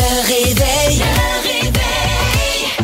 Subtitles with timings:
[0.00, 0.98] Le réveil.
[0.98, 1.72] Le réveil.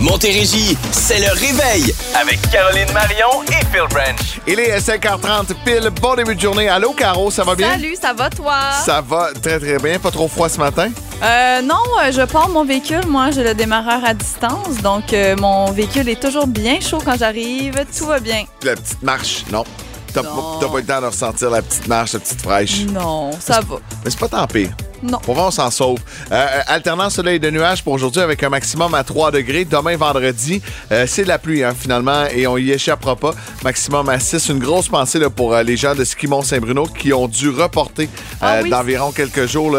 [0.00, 4.40] Montérégie, c'est le réveil avec Caroline Marion et Phil Branch.
[4.46, 5.88] Il est 5h30 pile.
[6.02, 6.68] Bon début de journée.
[6.68, 7.70] Allô, Caro, ça va bien?
[7.70, 8.54] Salut, ça va toi?
[8.84, 9.98] Ça va très, très bien.
[9.98, 10.90] Pas trop froid ce matin?
[11.22, 11.74] Euh, non,
[12.04, 13.06] euh, je pars mon véhicule.
[13.08, 14.76] Moi, j'ai le démarreur à distance.
[14.82, 17.82] Donc, euh, mon véhicule est toujours bien chaud quand j'arrive.
[17.96, 18.44] Tout va bien.
[18.62, 19.64] La petite marche, non.
[20.12, 20.58] T'as pas, Non.
[20.60, 22.80] t'as pas eu le temps de ressentir la petite marche, la petite fraîche?
[22.92, 23.76] Non, ça va.
[24.04, 24.70] Mais c'est pas tant pire.
[25.02, 25.18] Non.
[25.18, 25.98] Pour vrai, on s'en sauve.
[26.32, 29.64] Euh, alternant soleil et de nuages pour aujourd'hui avec un maximum à 3 degrés.
[29.64, 30.62] Demain, vendredi,
[30.92, 33.32] euh, c'est de la pluie, hein, finalement, et on y échappera pas.
[33.62, 34.48] Maximum à 6.
[34.48, 38.08] Une grosse pensée là, pour euh, les gens de Ski Mont-Saint-Bruno qui ont dû reporter
[38.40, 38.70] Ah oui.
[38.70, 39.76] d'environ quelques jours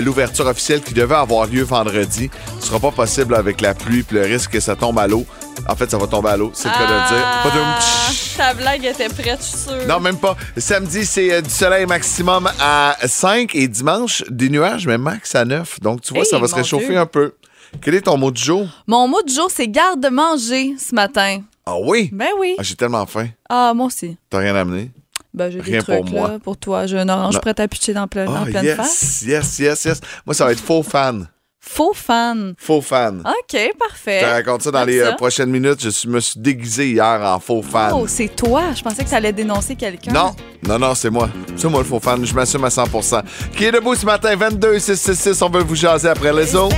[0.00, 2.30] l'ouverture officielle qui devait avoir lieu vendredi.
[2.60, 5.26] Ce sera pas possible avec la pluie puis le risque que ça tombe à l'eau.
[5.68, 7.24] En fait, ça va tomber à l'eau, c'est le cas de le dire.
[7.26, 9.86] Ah, Pas de- ta blague était prête, je suis sûre.
[9.86, 10.36] non, même pas.
[10.56, 15.44] Samedi, c'est euh, du soleil maximum à 5 et dimanche, des nuages, mais max à
[15.44, 15.78] 9.
[15.80, 16.98] Donc, tu vois, Hey, ça va se mon réchauffer Dieu.
[16.98, 17.34] un peu.
[17.82, 18.66] Quel est ton mot du jour?
[18.88, 21.42] Mon mot du jour, c'est garde-manger ce matin.
[21.66, 22.10] Ah oui?
[22.12, 22.56] Ben oui.
[22.58, 23.28] Ah, J'ai tellement faim.
[23.48, 24.16] Ah, moi aussi.
[24.28, 24.90] T'as rien amené?
[25.32, 26.28] Ben, j'ai des Rien pour trucs moi.
[26.28, 26.86] là pour toi.
[26.86, 27.40] J'ai une orange Non.
[27.40, 29.22] prête à pitcher dans, en Ah, pleine face.
[29.22, 30.00] yes, yes, yes, yes.
[30.26, 31.28] Moi, ça va être faux fan.
[31.62, 32.54] Faux fan.
[32.58, 33.20] Faux fan.
[33.20, 34.20] OK, Je parfait.
[34.20, 35.12] te raconte ça dans Comme les euh, ça.
[35.12, 35.80] prochaines minutes.
[36.02, 37.92] Je me suis déguisé hier en faux fan.
[37.94, 38.72] Oh, c'est toi.
[38.74, 40.10] Je pensais que ça allait dénoncer quelqu'un.
[40.12, 40.34] Non,
[40.66, 41.28] non, non, c'est moi.
[41.56, 42.24] C'est moi le faux fan.
[42.24, 43.22] Je m'assume à 100%
[43.54, 44.34] Qui est debout ce matin?
[44.34, 45.42] 22 666.
[45.42, 46.74] On veut vous jaser après les autres.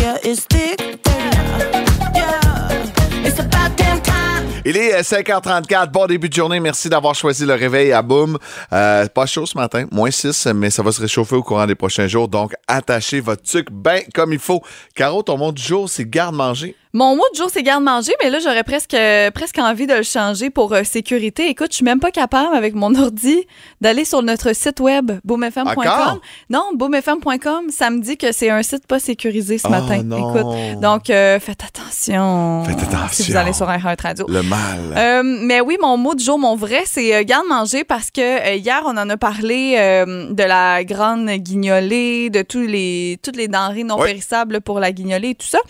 [0.00, 0.80] Yeah, it's thick.
[2.14, 2.70] Yeah,
[3.24, 4.29] it's about damn time.
[4.66, 5.90] Il est euh, 5h34.
[5.90, 6.60] Bon début de journée.
[6.60, 8.36] Merci d'avoir choisi le réveil à boum.
[8.72, 9.86] Euh, pas chaud ce matin.
[9.90, 12.28] Moins 6, mais ça va se réchauffer au courant des prochains jours.
[12.28, 14.62] Donc, attachez votre tuque bien comme il faut.
[14.94, 16.76] Caro, ton mot du jour, c'est garde-manger.
[16.92, 18.96] Mon mot du jour, c'est garde-manger, mais là, j'aurais presque,
[19.32, 21.48] presque envie de le changer pour euh, sécurité.
[21.48, 23.46] Écoute, je suis même pas capable, avec mon ordi,
[23.80, 26.18] d'aller sur notre site web, boomfm.com.
[26.50, 30.02] Non, boomfm.com, ça me dit que c'est un site pas sécurisé ce Oh matin.
[30.02, 30.30] non.
[30.34, 32.64] Écoute, donc, euh, faites attention.
[32.64, 33.08] Faites attention.
[33.24, 34.26] Si vous allez sur un radio.
[34.28, 34.58] Le mal.
[34.96, 38.96] Euh, mais oui, mon mot du jour, mon vrai, c'est garde-manger parce que hier, on
[38.96, 44.06] en a parlé de la grande guignolée, de tous les, toutes les denrées non Oui.
[44.08, 45.60] périssables pour la guignolée et tout ça.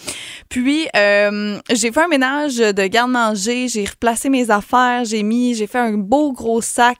[0.48, 1.09] Puis, euh,
[1.71, 5.93] j'ai fait un ménage de garde-manger, j'ai replacé mes affaires, j'ai mis, j'ai fait un
[5.93, 6.98] beau gros sac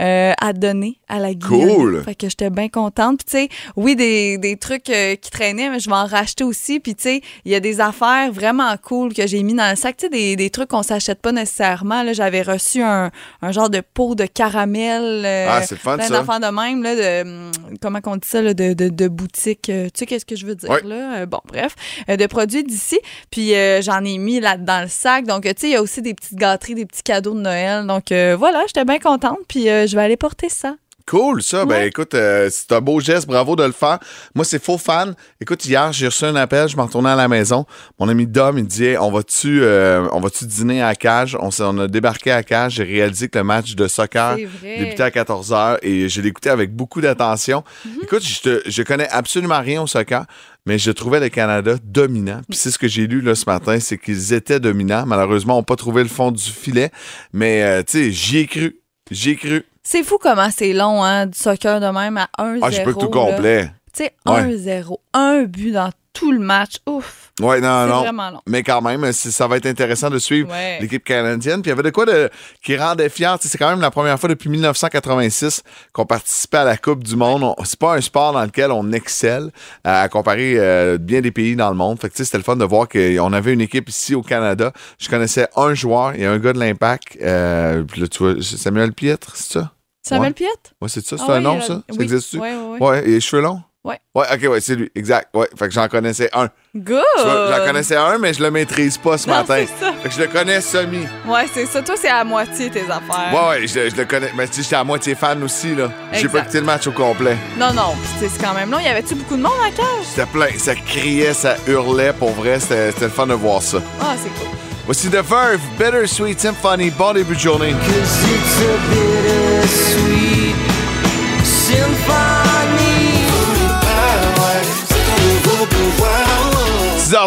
[0.00, 1.74] euh, à donner à la guignolée.
[1.74, 2.02] Cool.
[2.04, 3.18] Fait que j'étais bien contente.
[3.18, 6.44] Puis, tu sais, oui, des, des trucs euh, qui traînaient, mais je vais en racheter
[6.44, 6.80] aussi.
[6.80, 9.76] Puis, tu sais, il y a des affaires vraiment cool que j'ai mis dans le
[9.76, 9.96] sac.
[9.96, 12.02] Tu sais, des, des trucs qu'on s'achète pas nécessairement.
[12.02, 13.10] Là, j'avais reçu un,
[13.42, 15.22] un genre de pot de caramel.
[15.24, 16.14] euh, Ah, c'est fun, plein ça.
[16.20, 17.50] d'affaires de même, là, de, hum,
[17.80, 19.68] comment on dit ça, là, de, de, de boutique.
[19.70, 20.82] euh, tu sais, qu'est-ce que je veux dire, Ouais.
[20.84, 21.18] là?
[21.18, 21.74] Euh, bon, bref,
[22.08, 22.98] euh, de produits d'ici.
[23.34, 25.26] Puis, euh, j'en ai mis là dans le sac.
[25.26, 27.40] Donc, euh, tu sais, il y a aussi des petites gâteries, des petits cadeaux de
[27.40, 27.84] Noël.
[27.84, 29.38] Donc, euh, voilà, j'étais bien contente.
[29.48, 30.76] Puis, euh, je vais aller porter ça.
[31.06, 31.66] Cool, ça.
[31.66, 31.88] Ben Ouais.
[31.88, 33.98] écoute, euh, c'est un beau geste, bravo de le faire.
[34.36, 35.14] Moi, c'est faux fan.
[35.40, 37.66] Écoute, hier, j'ai reçu un appel, je m'en retournais à la maison.
[37.98, 41.36] Mon ami Dom, il me dit Hey, on va-tu euh, on va-tu dîner à Cage?
[41.40, 42.74] On, a débarqué à Cage.
[42.76, 46.48] J'ai réalisé que le match de soccer débutait à 14 h et je l'ai écouté
[46.48, 47.64] avec beaucoup d'attention.
[47.84, 47.92] Mhm.
[48.04, 50.24] Écoute, je, te- je connais absolument rien au soccer.
[50.66, 52.40] Mais je trouvais le Canada dominant.
[52.48, 55.04] Puis c'est ce que j'ai lu là, ce matin, c'est qu'ils étaient dominants.
[55.06, 56.90] Malheureusement, on n'a pas trouvé le fond du filet.
[57.32, 58.80] Mais, euh, tu sais, j'y ai cru.
[59.10, 59.64] J'y ai cru.
[59.82, 62.60] C'est fou comment c'est long, hein, du soccer de même à 1-0.
[62.62, 63.32] Ah, j'ai pas que tout là.
[63.32, 63.70] complet.
[63.94, 64.42] Tu sais, Ouais.
[64.42, 64.98] 1-0.
[65.12, 66.74] Un but dans tout le match.
[66.86, 67.32] Ouf.
[67.40, 68.00] Ouais, non, non.
[68.02, 68.40] vraiment long.
[68.46, 70.78] Mais quand même, ça va être intéressant de suivre Ouais.
[70.80, 71.60] l'équipe canadienne.
[71.60, 72.30] Puis il y avait de quoi de,
[72.62, 73.36] qui rendait fier.
[73.40, 75.62] C'est quand même la première fois depuis 1986
[75.92, 77.42] qu'on participait à la Coupe du Monde.
[77.42, 79.50] On- C'est pas un sport dans lequel on excelle
[79.82, 82.00] à comparer euh, bien des pays dans le monde.
[82.00, 84.72] Fait que c'était le fun de voir qu'on avait une équipe ici au Canada.
[84.98, 87.18] Je connaissais un joueur et un gars de l'Impact.
[87.22, 89.72] Euh, tu vois, Samuel Pietre, c'est ça?
[90.06, 90.34] Samuel Ouais.
[90.34, 90.74] Piette?
[90.80, 91.16] Ouais, c'est ça?
[91.16, 91.66] C'est Ah un oui, nom, euh, ça?
[91.66, 92.04] Ça oui.
[92.04, 92.38] existe-tu?
[92.38, 92.86] Ouais, ouais, ouais.
[92.88, 93.62] Ouais, et cheveux longs?
[93.84, 93.98] Ouais.
[94.14, 94.90] Ouais, ok, ouais, c'est lui.
[94.94, 95.28] Exact.
[95.34, 95.46] Ouais.
[95.58, 96.48] Fait que j'en connaissais un.
[96.74, 97.02] Good!
[97.18, 99.62] J'en connaissais un, mais je le maîtrise pas ce Non, matin.
[99.66, 99.92] c'est ça.
[100.02, 101.06] Fait que je le connais semi.
[101.26, 101.82] Ouais, c'est ça.
[101.82, 103.30] Toi, c'est à moitié tes affaires.
[103.32, 104.30] Ouais, ouais, je, je le connais.
[104.36, 105.90] Mais tu sais, j'étais à moitié fan aussi, là.
[106.12, 107.36] J'ai pas écouté le match au complet.
[107.58, 107.94] Non, non.
[108.02, 108.78] Puis, tu sais, c'est quand même long.
[108.78, 110.04] Y avait-tu beaucoup de monde à la cage?
[110.08, 110.48] C'était plein.
[110.58, 112.14] Ça criait, ça hurlait.
[112.14, 113.78] Pour vrai, c'était le fun de voir ça.
[114.00, 114.48] Ah, c'est cool.
[114.86, 116.90] Voici The Verve, Bittersweet Symphony.
[116.90, 117.74] Bon début de journée.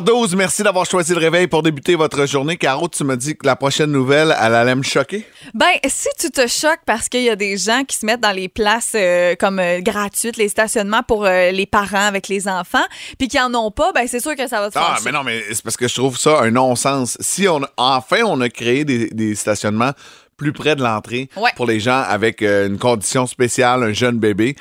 [0.02, 2.58] 6h12, merci d'avoir choisi le réveil pour débuter votre journée.
[2.58, 5.26] Caro, tu me dis que la prochaine nouvelle, elle allait me choquer.
[5.54, 8.32] Ben, si tu te choques parce qu'il y a des gens qui se mettent dans
[8.32, 12.86] les places euh, comme euh, gratuites, les stationnements pour euh, les parents avec les enfants,
[13.18, 15.02] puis qu'ils en ont pas, ben c'est sûr que ça va te Ah, fâcher.
[15.06, 17.18] mais non, mais c'est parce que je trouve ça un non-sens.
[17.20, 19.92] Si on, enfin, on a créé des, des stationnements
[20.38, 21.50] plus près de l'entrée Ouais.
[21.56, 24.56] pour les gens avec euh, une condition spéciale, un jeune bébé,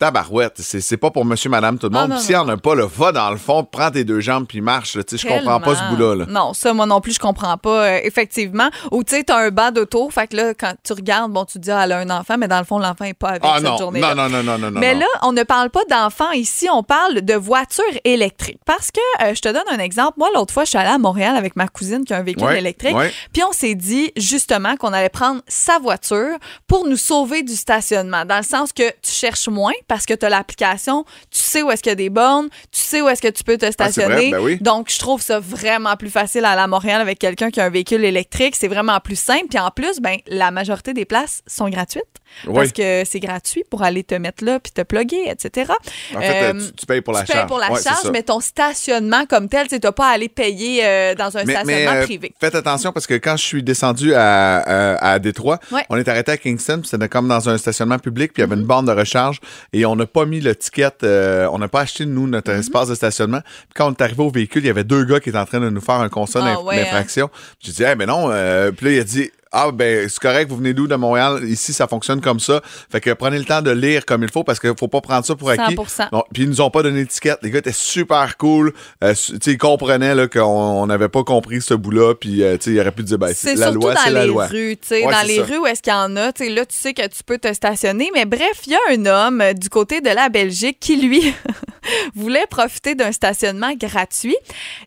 [0.00, 0.54] tabarouette.
[0.58, 2.10] C'est c'est pas pour monsieur, madame, tout le Ah, monde.
[2.10, 4.20] non, Puis S'il y en a pas, là, va dans le fond, prends tes deux
[4.20, 4.96] jambes puis marche.
[4.96, 5.04] là.
[5.04, 6.16] Tu sais, Je comprends pas ce bout-là.
[6.16, 6.24] là.
[6.28, 8.68] Non, ça, moi non plus, je comprends pas, euh, effectivement.
[8.90, 11.54] Ou tu sais, t'as un banc d'auto, fait que là, quand tu regardes, bon, tu
[11.54, 13.42] te dis, ah, elle a un enfant, mais dans le fond, l'enfant est pas avec
[13.44, 14.14] Ah cette non, journée-là.
[14.14, 14.80] non, non, non, non, non.
[14.80, 15.00] Mais non.
[15.00, 18.58] là, on ne parle pas d'enfants ici, on parle de voitures électriques.
[18.64, 20.14] Parce que, euh, je te donne un exemple.
[20.16, 22.46] Moi, l'autre fois, je suis allée à Montréal avec ma cousine qui a un véhicule
[22.46, 22.96] Ouais, électrique.
[22.96, 23.12] ouais.
[23.32, 28.24] Puis on s'est dit, justement, qu'on allait prendre sa voiture pour nous sauver du stationnement.
[28.24, 31.70] Dans le sens que tu cherches moins parce que tu as l'application, tu sais où
[31.72, 33.72] est-ce qu'il y a des bornes, tu sais où est-ce que tu peux te Ah,
[33.72, 34.30] stationner.
[34.30, 34.56] ben oui.
[34.60, 37.70] Donc, je trouve ça vraiment plus facile à à Montréal avec quelqu'un qui a un
[37.70, 38.54] véhicule électrique.
[38.56, 39.46] C'est vraiment plus simple.
[39.50, 42.04] Puis en plus, ben, la majorité des places sont gratuites
[42.46, 42.54] Oui.
[42.54, 45.72] parce que c'est gratuit pour aller te mettre là puis te plugger, etc.
[46.14, 47.38] En fait, Euh, tu, tu payes pour la tu charge.
[47.40, 50.28] payes pour la Ouais, charge, mais ton stationnement comme tel, tu n'as pas à aller
[50.28, 52.32] payer euh, dans un Mais, stationnement mais, euh, privé.
[52.38, 55.84] faites attention parce que quand je suis descendu à, à, à Détroit, Ouais.
[55.88, 58.60] on est arrêté à Kingston, c'était comme dans un stationnement public, puis il y avait
[58.60, 59.40] une borne de recharge
[59.72, 62.88] et on n'a pas mis le ticket, euh, on n'a pas acheté nous notre espace
[62.88, 63.40] de stationnement.
[63.42, 65.46] Puis quand on est arrivé au véhicule, il y avait deux gars qui étaient en
[65.46, 66.82] train de nous faire un constat Ah ouais, hein.
[66.82, 67.30] d'infraction.
[67.60, 69.30] J'ai dit, eh mais non, euh, puis là il a dit.
[69.52, 72.60] Ah ben c'est correct, vous venez d'où de Montréal, ici ça fonctionne comme ça.
[72.90, 75.24] Fait que prenez le temps de lire comme il faut parce qu'il faut pas prendre
[75.24, 75.74] ça pour acquis.
[75.74, 76.08] 100%.
[76.12, 77.38] Non, puis ils nous ont pas donné d'étiquette.
[77.42, 78.72] Les gars étaient super cool.
[79.02, 82.14] Euh, tu sais, ils comprenaient qu'on on n'avait pas compris ce bout-là.
[82.14, 84.22] Puis euh, tu sais, ils auraient pu dire, ben, C'est la loi, dans c'est la
[84.22, 84.46] les loi.
[84.46, 85.44] rues, tu sais, Ouais, dans les ça.
[85.44, 87.38] rues où est-ce qu'il y en a, tu sais, là tu sais que tu peux
[87.38, 90.78] te stationner, mais bref, il y a un homme euh, du côté de la Belgique
[90.80, 91.34] qui lui
[92.14, 94.36] voulait profiter d'un stationnement gratuit.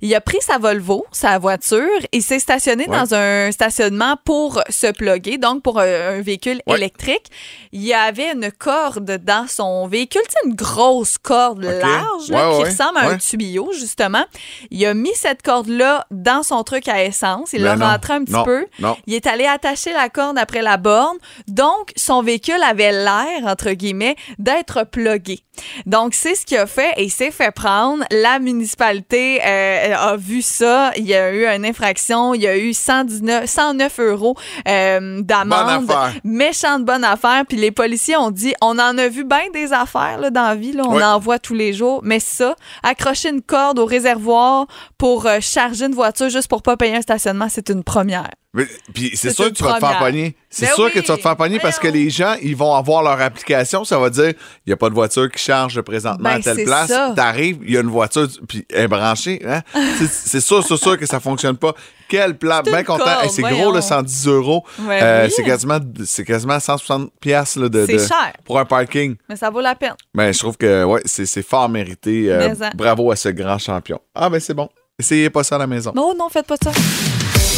[0.02, 1.82] Il a pris sa Volvo, sa voiture,
[2.12, 2.98] et s'est stationné Ouais.
[2.98, 6.78] dans un stationnement pour se plugger, donc pour euh, un véhicule Ouais.
[6.78, 7.28] électrique.
[7.72, 12.62] Il y avait une corde dans son véhicule, sais, une grosse corde large là, qui
[12.64, 14.24] ouais, ressemble à un tuyau justement.
[14.72, 18.14] Il a mis cette corde là dans son truc à essence, il l'a Ben rentré
[18.14, 18.66] un petit non, peu.
[18.80, 18.96] Non.
[19.08, 21.18] Il est allé attacher la corde après la borne.
[21.48, 25.40] Donc, son véhicule avait l'air, entre guillemets, d'être plugué.
[25.86, 28.04] Donc, c'est ce qu'il a fait et il s'est fait prendre.
[28.12, 30.92] La municipalité euh, a vu ça.
[30.98, 32.34] Il y a eu une infraction.
[32.34, 34.36] Il y a eu 119, 109 euros
[34.68, 35.92] euh, d'amende.
[36.24, 37.44] Méchante bonne affaire.
[37.48, 40.56] Puis les policiers ont dit, on en a vu bien des affaires là, dans la
[40.56, 40.74] vie.
[40.74, 40.84] Là.
[40.88, 42.02] On en voit tous les jours.
[42.04, 44.68] Mais ça, accrocher une corde au réservoir
[44.98, 48.30] pour euh, charger une voiture juste pour pas payer un stationnement, c'est une première.
[48.56, 50.36] Mais- Puis c'est sûr que tu vas te faire pogner.
[50.50, 52.56] C'est Ben sûr oui, que tu vas te faire pogner parce que les gens, ils
[52.56, 53.84] vont avoir leur application.
[53.84, 56.58] Ça va dire, il n'y a pas de voiture qui charge présentement Ben, à telle
[56.58, 56.94] c'est place.
[57.16, 59.42] T'arrives, il y a une voiture, puis elle est branchée.
[59.48, 59.62] Hein?
[59.98, 61.74] c'est, sûr, c'est sûr que ça fonctionne pas.
[62.08, 63.22] Quel plan, C'est bien content.
[63.24, 64.64] Hey, c'est gros, là, 110 euros.
[64.82, 65.34] Ouais, Euh, oui.
[65.36, 68.34] c'est, quasiment, c'est quasiment 160 piastres là, de, de- cher.
[68.46, 69.16] pour un parking.
[69.28, 69.96] Mais ça vaut la peine.
[70.14, 72.32] Ben, je trouve que ouais, c'est, fort mérité.
[72.32, 74.00] Euh, Mais en- bravo à ce grand champion.
[74.14, 74.70] Ah, ben c'est bon.
[75.00, 75.92] Essayez pas ça à la maison.
[75.96, 76.72] Non, non, faites pas ça.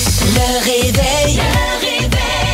[0.07, 1.38] Le réveil.
[1.38, 2.45] Le réveil.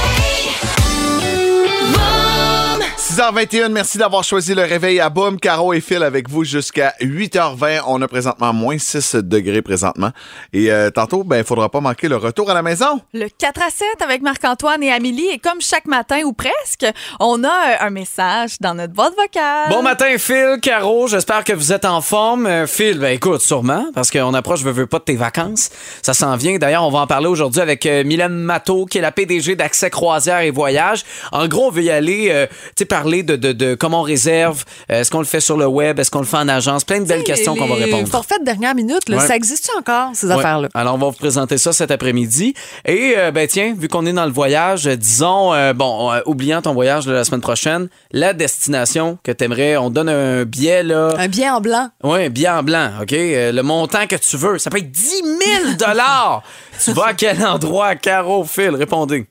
[3.12, 5.38] 6h21, merci d'avoir choisi le réveil à Boom.
[5.38, 7.81] Caro et Phil avec vous jusqu'à 8h20.
[7.88, 10.12] On a présentement moins 6 degrés présentement.
[10.54, 13.02] Et euh, tantôt, ben, il faudra pas manquer le retour à la maison.
[13.13, 15.28] Le 4 à 7 avec Marc-Antoine et Amélie.
[15.28, 16.86] Et comme chaque matin ou presque,
[17.19, 19.69] on a euh, un message dans notre boîte vocale.
[19.72, 21.10] Bon matin, Phil, Caro.
[21.10, 22.46] J'espère que vous êtes en forme.
[22.46, 25.69] Euh, Phil, ben écoute, sûrement, parce qu'on approche, veux, veux pas de tes vacances.
[26.02, 26.57] Ça s'en vient.
[26.60, 29.90] D'ailleurs, on va en parler aujourd'hui avec euh, Mylène Matteau, qui est la PDG d'Accès
[29.90, 31.04] Croisière et Voyage.
[31.34, 34.03] En gros, on veut y aller, euh, tu sais, parler de, de, de comment on
[34.03, 34.63] réserve.
[34.92, 35.98] Euh, Est-ce qu'on le fait sur le web?
[36.00, 36.83] Est-ce qu'on le fait en agence?
[36.83, 38.07] Plein de belles questions qu'on va répondre.
[38.07, 39.28] forfaits de dernière minute, là, Ouais.
[39.28, 40.33] ça existe encore, ces Ouais.
[40.33, 40.68] affaires-là?
[40.76, 42.54] Alors, on va vous présenter ça cet après-midi.
[42.85, 46.19] Et, euh, ben, tiens, vu qu'on est dans le voyage, euh, disons, euh, bon, euh,
[46.28, 50.83] oubliant ton voyage de la semaine prochaine, la destination que t'aimerais, on donne un billet,
[50.83, 51.14] là.
[51.18, 51.90] Un billet en blanc.
[52.04, 53.11] Oui, bien en blanc, OK?
[53.11, 55.76] Le montant que tu veux, ça peut être 10 000
[56.83, 58.76] Tu vas à quel endroit, Caro, Phil?
[58.76, 59.26] Répondez.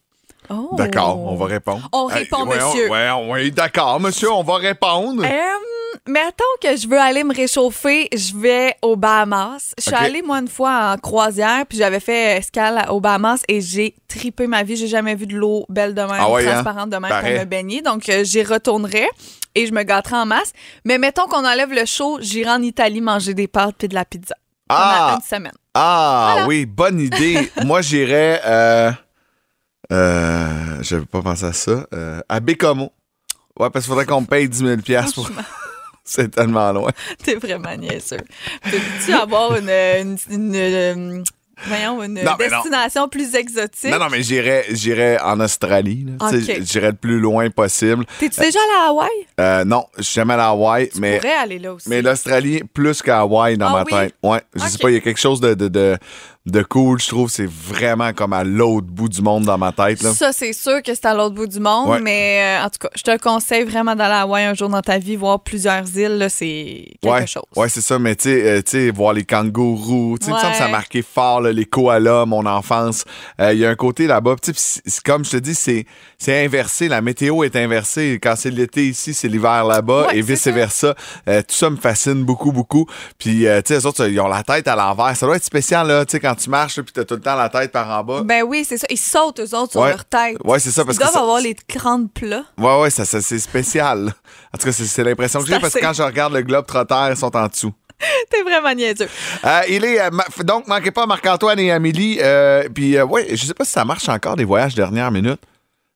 [0.53, 0.71] Oh.
[0.77, 1.89] D'accord, on va répondre.
[1.93, 2.89] On répond, ouais, monsieur.
[2.89, 5.23] on- ouais, on- ouais, d'accord, monsieur, on va répondre.
[5.25, 5.29] Euh,
[6.09, 9.73] mettons que je veux aller me réchauffer, je vais aux Bahamas.
[9.79, 13.61] Je suis allée, moi, une fois en croisière, puis j'avais fait escale aux Bahamas et
[13.61, 14.77] j'ai tripé ma vie.
[14.77, 16.53] J'ai jamais vu de l'eau belle de même, Ah ouais, hein?
[16.55, 17.33] transparente de même Pareil.
[17.35, 17.83] pour me baigner.
[17.83, 19.09] Donc, euh, j'y retournerai
[19.55, 20.53] et je me gâterai en masse.
[20.85, 24.05] Mais mettons qu'on enlève le chaud, j'irai en Italie manger des pâtes puis de la
[24.05, 24.35] pizza.
[24.69, 25.17] Pendant Ah!
[25.21, 25.53] une semaine.
[25.75, 26.49] Ah Voilà.
[26.49, 27.51] oui, bonne idée.
[27.65, 28.41] Moi, j'irais.
[29.93, 31.87] Euh, euh, J'avais pas pensé à ça.
[31.95, 32.93] Euh, à Bécomo.
[33.59, 34.77] Ouais, parce qu'il faudrait qu'on me paye 10 000
[35.15, 35.31] pour.
[36.05, 36.91] C'est tellement loin.
[37.25, 38.17] T'es vraiment niaiseux.
[38.65, 41.23] Peux-tu avoir une, une, une, euh,
[41.67, 43.91] voyons, une Non, destination plus exotique?
[43.93, 46.07] Non, non, mais j'irais, j'irais en Australie.
[46.19, 46.31] là.
[46.31, 46.63] Tu sais, Ok.
[46.65, 48.07] J'irais le plus loin possible.
[48.19, 49.09] T'es-tu déjà allé à Hawaï?
[49.39, 51.19] Euh, non, je suis jamais allé à Hawaï, Tu mais.
[51.19, 51.89] pourrais aller là aussi.
[51.89, 53.93] Mais l'Australie, plus qu'à Hawaï dans Ah ma oui?
[53.93, 54.15] tête.
[54.23, 55.97] Ouais, je sais pas, il y a quelque chose de, de, de,
[56.47, 56.99] de cool.
[57.01, 60.03] Je trouve c'est vraiment comme à l'autre bout du monde dans ma tête.
[60.03, 60.13] Là.
[60.15, 62.01] Ça, c'est sûr que c'est à l'autre bout du monde, Ouais.
[62.01, 64.69] mais euh, en tout cas, je te le conseille vraiment d'aller à Hawaï un jour
[64.69, 67.43] dans ta vie, voir plusieurs îles, c'est quelque ouais, chose.
[67.57, 70.53] ouais c'est ça, mais tu sais, euh, voir les kangourous, tu sais, il me semble
[70.53, 70.73] que ça a Ouais.
[70.73, 73.05] marqué fort, là, les koalas, mon enfance.
[73.41, 74.37] Euh, Il y a un côté là-bas,
[75.05, 75.87] comme je te dis, c'est
[76.45, 78.19] inversé, la météo est inversée.
[78.23, 80.95] Quand c'est l'été ici, c'est l'hiver là-bas Ouais, et vice-versa.
[81.29, 82.87] Euh, tout ça me fascine beaucoup, beaucoup.
[83.19, 85.15] Puis, tu sais, les autres, ils ont la tête à l'envers.
[85.17, 87.21] Ça doit être spécial, là, tu sais, quand tu marches, là, puis t'as tout le
[87.21, 88.23] temps la tête par en bas.
[88.25, 88.87] Ben oui, c'est ça.
[88.91, 89.91] Ils sautent, eux autres, sur Ouais.
[89.91, 90.37] leur tête.
[90.45, 92.45] Ouais, c'est ça, parce Ils que doivent ça- avoir les crânes plats.
[92.59, 94.13] Ouais, ouais, ça, ça, c'est spécial.
[94.55, 96.95] En tout cas, c'est l'impression que j'ai parce que quand je regarde le globe trotter,
[97.11, 97.73] ils sont en dessous.
[98.31, 99.09] T'es vraiment niaiseux.
[99.45, 102.19] Euh, il est euh, ma- donc manquez pas Marc-Antoine et Amélie.
[102.23, 105.41] Euh, puis ouais, je sais pas si ça marche encore des voyages dernière minute.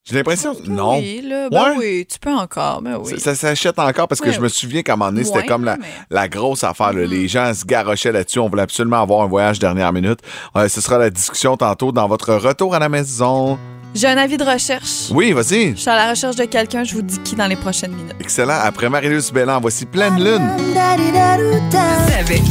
[0.07, 0.99] J'ai l'impression non.
[0.99, 1.75] Oui, là, ben Ouais.
[1.79, 3.13] oui, tu peux encore, ben oui.
[3.13, 4.35] Ça, ça s'achète encore parce que Ouais.
[4.35, 6.05] je me souviens qu'à un moment donné, c'était Ouais, comme la, mais- Mm-hmm.
[6.11, 6.93] la grosse affaire.
[6.93, 7.07] là.
[7.07, 8.39] Les gens se garochaient là-dessus.
[8.39, 10.19] On voulait absolument avoir un voyage dernière minute.
[10.57, 13.59] Euh, ce sera la discussion tantôt dans votre retour à la maison.
[13.95, 15.09] J'ai un avis de recherche.
[15.11, 15.71] Oui, vas-y.
[15.71, 18.13] Je suis à la recherche de quelqu'un, je vous dis qui dans les prochaines minutes.
[18.21, 18.59] Excellent.
[18.63, 20.51] Après Marie-Luce Bellan, voici Pleine Lune.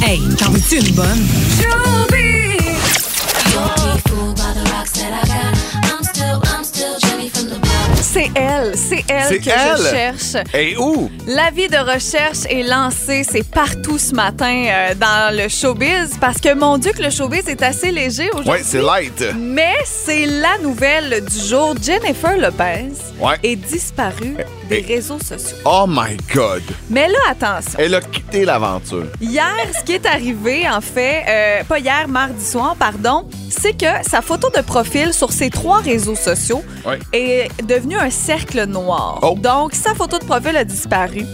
[0.02, 1.22] Hey, t'en veux-tu une bonne?
[8.36, 9.78] C'est elle, c'est elle que elle?
[9.78, 10.46] je cherche.
[10.54, 11.10] Et où?
[11.28, 16.54] L'avis de recherche est lancé, c'est partout ce matin euh, dans le showbiz parce que
[16.54, 18.52] mon Dieu que le showbiz est assez léger aujourd'hui.
[18.52, 19.24] Ouais, c'est light.
[19.38, 21.76] Mais c'est la nouvelle du jour.
[21.82, 22.90] Jennifer Lopez
[23.20, 23.36] Ouais.
[23.44, 24.36] est disparue
[24.70, 25.56] des réseaux sociaux.
[25.66, 26.64] Oh my God.
[26.90, 27.78] Mais là, attention.
[27.78, 29.06] Elle a quitté l'aventure.
[29.22, 29.46] Hier,
[29.78, 34.22] ce qui est arrivé, en fait, euh, pas hier, mardi soir, pardon, c'est que sa
[34.22, 37.00] photo de profil sur ses trois réseaux sociaux Ouais.
[37.14, 39.20] est devenue un cercle noir.
[39.22, 39.36] Oh.
[39.38, 41.26] Donc, sa photo de profil a disparu.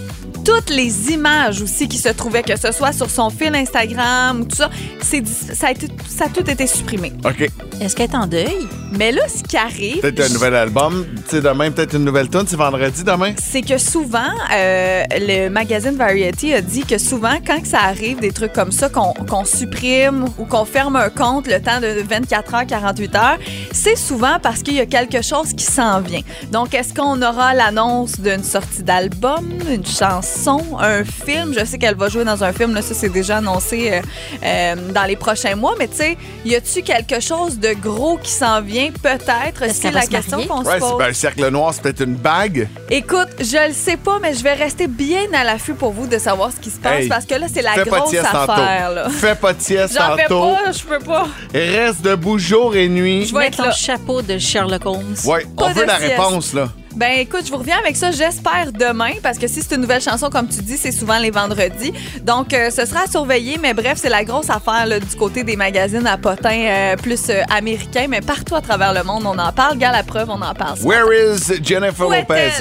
[0.49, 4.45] Toutes les images aussi qui se trouvaient, que ce soit sur son fil Instagram ou
[4.45, 7.13] tout ça, c'est ça, a été- ça a tout été supprimé.
[7.23, 7.47] OK.
[7.79, 8.57] Est-ce qu'elle est en deuil?
[8.91, 11.05] Mais là, ce qui arrive, Peut-être un nouvel album.
[11.29, 12.45] Tu sais, demain, peut-être une nouvelle tune.
[12.47, 13.33] C'est vendredi demain.
[13.39, 18.19] c'est que souvent, euh, le magazine Variety a dit que souvent, quand que ça arrive,
[18.19, 22.01] des trucs comme ça, qu'on qu'on supprime ou qu'on ferme un compte le temps de
[22.09, 23.37] 24 heures, 48 heures,
[23.71, 26.21] c'est souvent parce qu'il y a quelque chose qui s'en vient.
[26.51, 31.53] Donc, est-ce qu'on aura l'annonce d'une sortie d'album, une chanson, un film?
[31.57, 34.01] Je sais qu'elle va jouer dans un film, là, ça c'est déjà annoncé euh,
[34.43, 38.31] euh, dans les prochains mois, mais tu sais, y a-tu quelque chose de gros qui
[38.31, 38.89] s'en vient?
[38.91, 40.47] Peut-être, Est-ce c'est qu'elle va la se question marier?
[40.47, 40.97] qu'on se Ouais, c'est pose.
[40.97, 42.67] ben, le cercle noir, c'est peut-être une bague.
[42.89, 46.17] Écoute, je le sais pas, mais je vais rester bien à l'affût pour vous de
[46.17, 48.09] savoir ce qui se passe Hey, parce que là, c'est la Fais pas de grosse
[48.11, 48.45] sieste affaire.
[48.47, 48.95] tantôt.
[48.95, 49.09] Là.
[49.09, 50.53] Fais pas de sieste J'en fais tantôt.
[50.55, 51.27] pas, je peux pas.
[51.53, 53.25] Reste debout jour et nuit.
[53.25, 53.71] Je vais être là.
[53.71, 55.15] chapeau de Sherlock Holmes.
[55.25, 56.11] Ouais, Pas on veut la sieste.
[56.17, 56.69] réponse, là.
[56.95, 60.01] Ben écoute, je vous reviens avec ça, j'espère demain, parce que si c'est une nouvelle
[60.01, 61.93] chanson, comme tu dis, c'est souvent les vendredis.
[62.23, 65.43] Donc, euh, ce sera à surveiller, mais bref, c'est la grosse affaire là, du côté
[65.43, 69.37] des magazines à potins euh, plus euh, américains, mais partout à travers le monde, on
[69.37, 69.77] en parle.
[69.77, 70.77] Gars, la preuve, on en parle.
[70.77, 71.35] ce Where matin.
[71.55, 72.51] is Jennifer Où Lopez?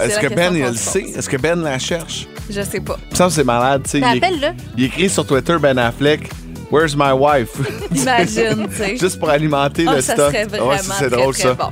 [0.00, 1.02] Est-ce que Ben, il le sait?
[1.02, 2.26] Est-ce que Ben la cherche?
[2.48, 2.96] Je sais pas.
[3.16, 4.00] Que c'est malade, tu sais.
[4.00, 4.48] Ben, Il, Appelle-le.
[4.78, 6.30] il écrit sur Twitter, Ben Affleck,
[6.70, 7.50] Where's my wife?
[7.94, 8.96] Imagine, tu sais.
[9.00, 10.28] Juste pour alimenter Oh, le ça stock.
[10.32, 11.54] serait vraiment Ouais, ça, c'est très, drôle, très ça.
[11.54, 11.68] bon.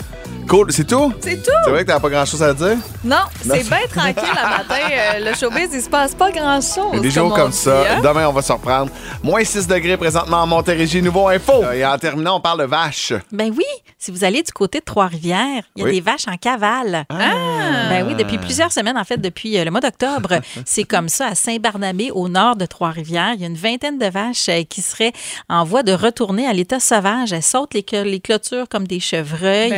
[0.50, 1.12] Cool, c'est tout?
[1.20, 1.50] C'est tout.
[1.64, 2.76] C'est vrai que t'as pas grand-chose à dire?
[3.04, 4.74] Non, c'est bien tranquille le matin.
[4.90, 7.00] Euh, le showbiz, il se passe pas grand-chose.
[7.00, 7.84] Des jours comme dit, ça.
[7.88, 8.00] hein?
[8.02, 8.90] Demain, on va se reprendre.
[9.22, 11.02] Moins 6 degrés présentement à Montérégie.
[11.02, 11.62] Nouveau info.
[11.62, 13.12] Euh, et en terminant, on parle de vaches.
[13.30, 13.64] Ben oui,
[13.96, 15.92] si vous allez du côté de Trois-Rivières, il y a Oui.
[15.92, 17.04] des vaches en cavale.
[17.08, 21.26] Ben oui, depuis plusieurs semaines, en fait, depuis euh, le mois d'octobre, c'est comme ça
[21.28, 23.34] à Saint-Barnabé, au nord de Trois-Rivières.
[23.34, 25.12] Il y a une vingtaine de vaches euh, qui seraient
[25.48, 27.32] en voie de retourner à l'état sauvage.
[27.32, 29.70] Elles sautent les, cl- les clôtures comme des chevreuils.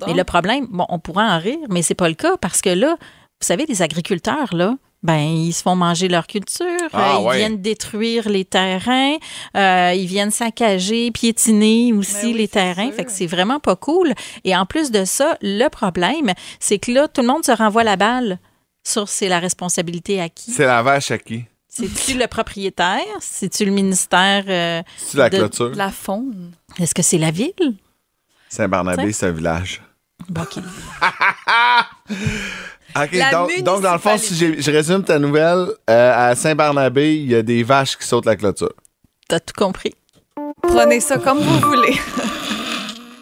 [0.00, 2.70] Ben le problème, bon, on pourrait en rire, mais c'est pas le cas parce que
[2.70, 7.20] là, vous savez, les agriculteurs, là, ben, ils se font manger leur culture, Ah, euh,
[7.20, 7.36] ils ouais.
[7.36, 9.16] viennent détruire les terrains,
[9.54, 12.86] euh, ils viennent saccager, piétiner aussi Ben oui, les terrains.
[12.86, 12.94] sûr.
[12.94, 14.14] Fait que c'est vraiment pas cool.
[14.44, 17.84] Et en plus de ça, le problème, c'est que là, tout le monde se renvoie
[17.84, 18.38] la balle
[18.86, 20.52] sur c'est la responsabilité à qui?
[20.52, 21.44] C'est la vache à qui?
[21.68, 23.00] C'est-tu le propriétaire?
[23.20, 24.44] C'est-tu le ministère?
[24.48, 25.72] euh, C'est la de- clôture?
[25.74, 26.52] La faune.
[26.78, 27.52] Est-ce que c'est la ville?
[28.48, 29.82] Saint-Barnabé, c'est un village.
[30.28, 30.56] Bon, OK.
[32.96, 36.34] OK, La donc, donc, dans le fond, si j'ai- je résume ta nouvelle, euh, à
[36.36, 38.72] Saint-Barnabé, il y a des vaches qui sautent la clôture.
[39.28, 39.94] T'as tout compris?
[40.62, 41.96] Prenez ça comme vous voulez.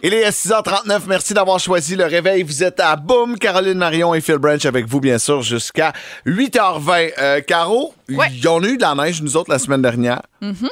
[0.05, 1.03] Il est 6h39.
[1.07, 2.43] Merci d'avoir choisi le réveil.
[2.43, 3.39] Vous êtes à Boom.
[3.39, 5.93] Caroline Marion et Phil Branch avec vous, bien sûr, jusqu'à
[6.27, 7.13] 8h20.
[7.19, 8.27] Euh, Caro, Ouais.
[8.35, 10.21] ils ont eu de la neige, nous autres, la semaine dernière.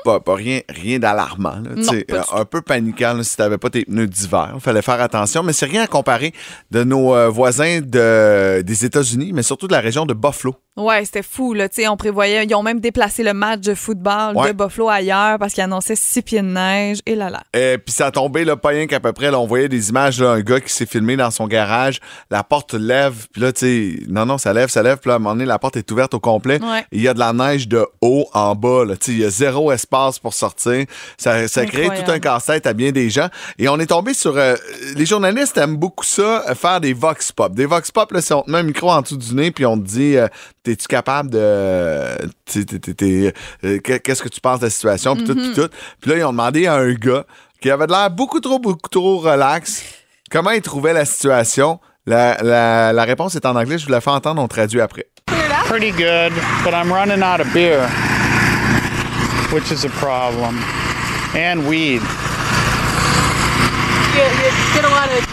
[0.04, 1.62] pas, pas rien, rien d'alarmant.
[1.64, 4.50] euh, un peu paniquant là, si tu n'avais pas tes pneus d'hiver.
[4.56, 5.44] Il fallait faire attention.
[5.44, 6.34] Mais c'est rien à comparer
[6.72, 10.56] de nos euh, voisins de, des États-Unis, mais surtout de la région de Buffalo.
[10.76, 11.66] Ouais, c'était fou, là.
[11.88, 12.44] On prévoyait.
[12.44, 14.52] Ils ont même déplacé le match de football Ouais.
[14.52, 17.00] de Buffalo ailleurs parce qu'ils annonçaient six pieds de neige.
[17.06, 17.42] Et là là.
[17.52, 19.30] Et puis ça a tombé, là, pas rien qu'à peu près.
[19.30, 22.00] Là, on voyait des images, là, un gars qui s'est filmé dans son garage.
[22.30, 23.60] La porte lève, puis là, tu
[23.98, 24.98] sais, non, non, ça lève, ça lève.
[24.98, 26.60] Puis là, à un moment donné, la porte est ouverte au complet.
[26.92, 28.96] Il y a de la neige de haut en bas, là.
[28.96, 30.86] Tu sais, il y a zéro espace pour sortir.
[31.18, 33.28] Ça, ça crée tout un casse-tête à bien des gens.
[33.58, 34.36] Et on est tombé sur...
[34.36, 34.54] euh,
[34.94, 37.52] les journalistes aiment beaucoup ça, euh, faire des vox pop.
[37.54, 39.66] Des vox pop, là, c'est on te met un micro en dessous du nez, puis
[39.66, 40.28] on te dit, euh,
[40.62, 42.16] t'es-tu capable de...
[42.44, 45.52] t'es- t'es- t'es- t'es- euh, Qu'est-ce que tu penses de la situation, puis tout, puis
[45.54, 45.68] tout.
[46.00, 47.24] Puis là, ils ont demandé à un gars
[47.60, 49.82] qui avait de l'air beaucoup trop, beaucoup trop relax,
[50.30, 51.80] comment il trouvait la situation.
[52.06, 55.06] La, la- la réponse est en anglais, je vous la fais entendre, on traduit après.
[55.68, 56.32] Pretty good,
[56.64, 57.86] but I'm running out of beer,
[59.52, 60.58] which is a problem.
[61.34, 62.02] And weed.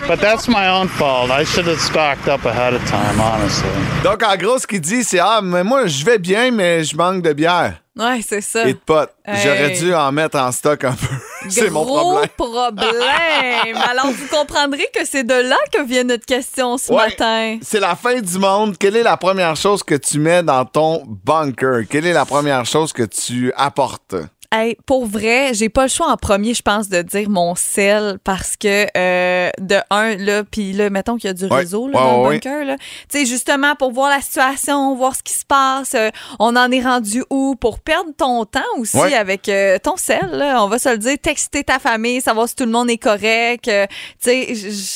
[0.08, 1.30] But that's my own fault.
[1.32, 3.70] I should have stocked up ahead of time, honestly.
[4.04, 6.96] Donc, en gros, ce qu'il dit, c'est Ah, mais moi, je vais bien, mais je
[6.96, 8.66] manque de bière Ouais, c'est ça.
[8.68, 9.12] et de potes.
[9.26, 9.42] Hey.
[9.44, 11.08] J'aurais dû en mettre en stock un peu.
[11.50, 12.30] c'est mon Gros problème.
[12.38, 13.78] problème.
[13.90, 17.10] Alors, vous comprendrez que c'est de là que vient notre question ce Ouais.
[17.10, 17.58] matin.
[17.62, 18.78] C'est la fin du monde.
[18.78, 21.82] Quelle est la première chose que tu mets dans ton bunker?
[21.90, 24.16] Quelle est la première chose que tu apportes?
[24.50, 28.18] Hey, pour vrai, j'ai pas le choix en premier, je pense, de dire mon sel
[28.24, 31.58] parce que euh, de un là, puis là, mettons qu'il y a du Ouais.
[31.58, 32.76] réseau là, dans ouais, le bunker là.
[33.10, 36.72] Tu sais, justement pour voir la situation, voir ce qui se passe, euh, on en
[36.72, 37.56] est rendu où?
[37.60, 40.30] Pour perdre ton temps aussi avec euh, ton sel.
[40.32, 42.98] Là, on va se le dire, texter ta famille, savoir si tout le monde est
[42.98, 43.66] correct.
[43.66, 43.72] tu
[44.20, 44.48] sais,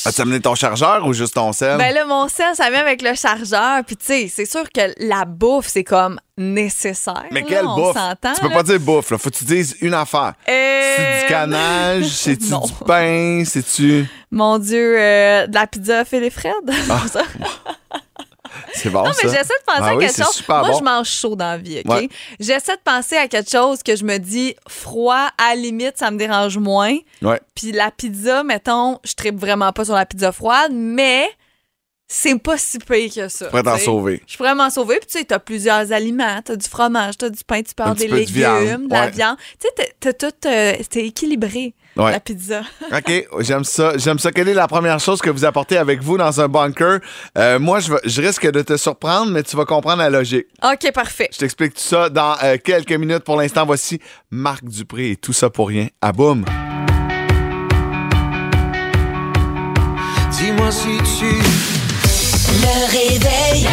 [0.06, 1.76] As-tu amené ton chargeur ou juste ton sel?
[1.76, 3.82] ben là, mon sel, ça vient avec le chargeur.
[3.86, 7.24] Puis, tu sais, c'est sûr que la bouffe, c'est comme nécessaire.
[7.30, 7.96] mais quelle bouffe?
[8.34, 9.18] Tu peux pas dire bouffe, là.
[9.18, 10.32] Faut que tu dises une affaire.
[10.48, 14.06] Euh, C'est du canage, c'est-tu du pain, c'est-tu.
[14.30, 16.52] Mon Dieu, euh, de la pizza Philippe Fred?
[17.12, 17.22] Ça.
[18.74, 20.42] C'est bon, non, mais j'essaie de penser Ah à oui, quelque chose.
[20.46, 20.78] Moi, bon.
[20.78, 21.90] je mange chaud dans la vie, OK?
[21.90, 22.08] Ouais.
[22.38, 26.10] J'essaie de penser à quelque chose que je me dis froid, à la limite, ça
[26.10, 26.96] me dérange moins.
[27.22, 27.40] Ouais.
[27.54, 31.30] Puis la pizza, mettons, je tripe vraiment pas sur la pizza froide, mais
[32.14, 33.46] c'est pas si pire que ça.
[33.46, 34.22] Pourrais t'en sauver.
[34.26, 34.98] Je pourrais m'en sauver.
[34.98, 36.40] Puis tu sais, t'as plusieurs aliments.
[36.44, 39.04] T'as du fromage, t'as du pain, tu peux avoir des de légumes, viande, de la
[39.06, 39.10] ouais.
[39.10, 39.36] viande.
[39.58, 40.46] Tu sais, t'as- tout...
[40.46, 42.12] euh, c'est équilibré, Ouais.
[42.12, 42.60] la pizza.
[42.92, 43.96] OK, j'aime ça.
[43.96, 44.30] J'aime ça.
[44.30, 47.00] Quelle est la première chose que vous apportez avec vous dans un bunker?
[47.38, 50.46] Euh, moi, je, vais- je risque de te surprendre, mais tu vas comprendre la logique.
[50.62, 51.28] OK, parfait.
[51.32, 53.24] Je t'explique tout ça dans euh, quelques minutes.
[53.24, 55.88] Pour l'instant, voici Marc Dupré et tout ça pour rien.
[56.02, 56.44] À boum.
[60.30, 61.81] Dis-moi si tu
[62.32, 63.68] Le réveil.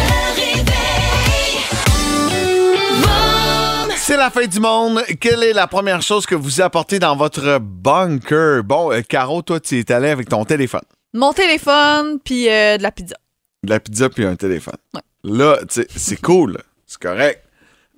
[3.96, 5.02] C'est la fin du monde.
[5.20, 8.64] Quelle est la première chose que vous apportez dans votre bunker?
[8.64, 10.82] Bon, euh, Caro, toi, tu es allé avec ton téléphone.
[11.14, 13.14] Mon téléphone, puis euh, de la pizza.
[13.62, 14.74] De la pizza puis un téléphone.
[14.94, 15.00] Ouais.
[15.22, 16.58] Là, tu sais, c'est cool.
[16.86, 17.44] C'est correct.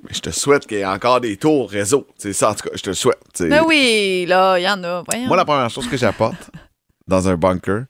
[0.03, 2.07] Mais je te souhaite qu'il y ait encore des tours réseau.
[2.19, 3.21] C'est ça, en tout cas, je te le souhaite.
[3.33, 3.49] tu sais.
[3.49, 5.03] Mais oui, là, il y en a.
[5.09, 5.29] Voyons.
[5.29, 6.51] Moi, la première chose que j'apporte
[7.09, 7.85] dans un bunker,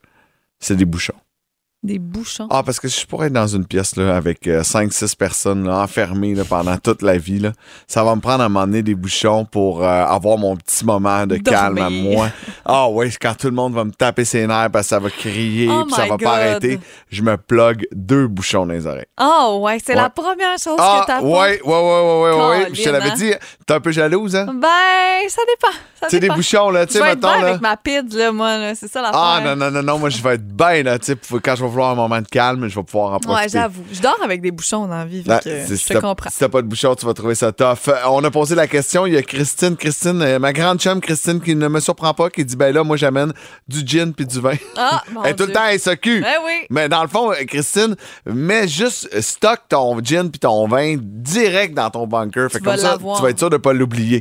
[0.60, 1.14] c'est des bouchons.
[1.84, 2.46] Des bouchons.
[2.48, 6.32] Ah, parce que je pourrais être dans une pièce là, avec 5-6 personnes là, enfermées
[6.36, 7.40] là, pendant toute la vie.
[7.40, 7.50] Là.
[7.88, 11.38] Ça va me prendre à m'emmener des bouchons pour euh, avoir mon petit moment de
[11.38, 11.42] Dormir.
[11.60, 12.28] calme à moi.
[12.64, 15.10] Ah oui, quand tout le monde va me taper ses nerfs parce que ça va
[15.10, 16.20] crier Oh puis ça va God.
[16.22, 16.78] pas arrêter,
[17.10, 19.06] je me plug deux bouchons dans les oreilles.
[19.20, 20.00] Oh, ouais, c'est Ouais.
[20.02, 21.80] la première chose Ah, que t'as ouais, ouais, ouais, ouais,
[22.22, 22.62] ouais, ouais.
[22.62, 23.14] Colin, Je te l'avais hein?
[23.16, 23.32] dit,
[23.66, 24.46] t'es un peu jalouse, hein?
[24.54, 25.74] Ben, ça dépend.
[26.00, 27.48] Ça Tu sais, des bouchons, là, tu Je sais, vais être mettons, bien là.
[27.48, 28.74] avec ma pide, là, moi.
[28.76, 29.18] C'est ça l'affaire.
[29.20, 31.64] Ah, non, non, non, non, moi, je vais être bien, là, tu sais, quand je
[31.64, 33.42] vais un moment de calme, je vais pouvoir en profiter.
[33.42, 33.82] Ouais, j'avoue.
[33.92, 36.30] Je dors avec des bouchons dans la vie, Ouais, que c'est- je si te comprends.
[36.30, 37.88] Si t'as pas de bouchon, tu vas trouver ça tough.
[37.88, 39.06] Euh, On a posé la question.
[39.06, 42.28] Il y a Christine, Christine, euh, ma grande chum Christine, qui ne me surprend pas,
[42.30, 43.32] qui dit ben là, moi j'amène
[43.68, 44.54] du gin puis du vin.
[44.76, 46.20] Ah, mon Elle est tout le temps SQ.
[46.20, 46.66] Ben oui.
[46.70, 51.74] Mais dans le fond, euh, Christine, mets juste stock ton gin puis ton vin direct
[51.74, 52.50] dans ton bunker.
[52.50, 54.20] Fait comme ça, tu vas être sûr de pas l'oublier.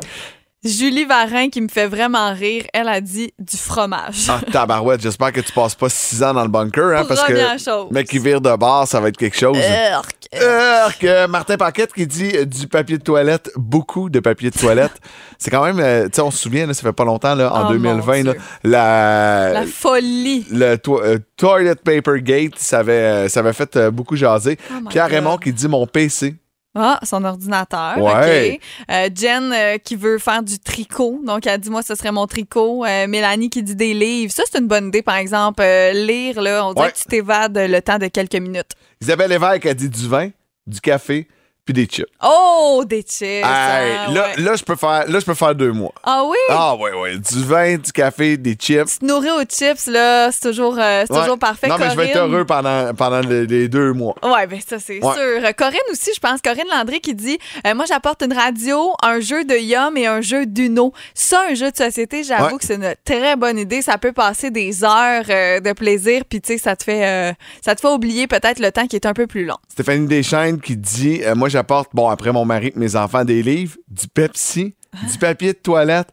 [0.64, 4.28] Julie Varin, qui me fait vraiment rire, elle a dit du fromage.
[4.30, 7.56] Ah, tabarouette, j'espère que tu passes pas six ans dans le bunker, hein, parce Première
[7.56, 7.88] que chose.
[7.90, 9.58] mec qui vire de bord, ça va être quelque chose.
[9.58, 10.16] Urk.
[10.34, 14.58] Urk, euh, Martin Paquette qui dit euh, du papier de toilette, beaucoup de papier de
[14.58, 14.92] toilette.
[15.40, 17.52] C'est quand même, euh, tu sais, on se souvient, là, ça fait pas longtemps, là,
[17.52, 20.46] en Oh, 2020, mon là, la, La folie.
[20.52, 24.60] le to- euh, Toilet Paper Gate, ça avait, ça avait fait beaucoup jaser.
[24.72, 25.16] Oh Pierre God.
[25.16, 26.36] Raymond qui dit mon PC.
[26.74, 27.98] Ah, son ordinateur.
[27.98, 28.54] Ouais.
[28.54, 28.62] OK.
[28.92, 31.20] Euh, Jen euh, qui veut faire du tricot.
[31.26, 32.86] Donc, elle dit, moi, ce serait mon tricot.
[32.86, 34.32] Euh, Mélanie qui dit des livres.
[34.32, 35.62] Ça, c'est une bonne idée, par exemple.
[35.62, 36.92] Lire, là, on dirait Ouais.
[36.94, 38.72] que tu t'évades le temps de quelques minutes.
[39.02, 40.30] Isabelle Lévesque a dit du vin,
[40.66, 41.28] du café,
[41.66, 42.08] puis des chips.
[42.24, 43.26] Oh, des chips.
[43.26, 44.42] Hey, hein, là, ouais.
[44.44, 45.94] là, je peux faire, là, je peux faire deux mois.
[46.04, 46.38] Ah oui?
[46.50, 47.18] Ah, ouais, ouais.
[47.18, 48.88] Du vin, du café, des chips.
[49.00, 51.22] Se nourrir aux chips, là, c'est toujours, euh, c'est Ouais.
[51.22, 51.68] toujours parfait.
[51.68, 54.16] Non, mais je vais être heureux pendant, pendant les, les deux mois.
[54.24, 55.14] Ouais, ben ça, c'est Ouais.
[55.14, 55.56] sûr.
[55.56, 56.42] Corinne aussi, je pense.
[56.42, 60.22] Corinne Landry qui dit euh, Moi, j'apporte une radio, un jeu de Yum et un
[60.22, 60.94] jeu d'Uno.
[61.14, 63.82] Ça, un jeu de société, j'avoue que c'est une très bonne idée.
[63.84, 67.76] Ça peut passer des heures euh, de plaisir, puis tu sais, ça te fait ça
[67.76, 69.58] te fait oublier peut-être le temps qui est un peu plus long.
[69.70, 73.78] Stéphanie Deschaines qui dit Moi, j'apporte, bon, après mon mari et mes enfants, des livres,
[73.88, 74.76] du Pepsi,
[75.12, 76.12] du papier de toilette,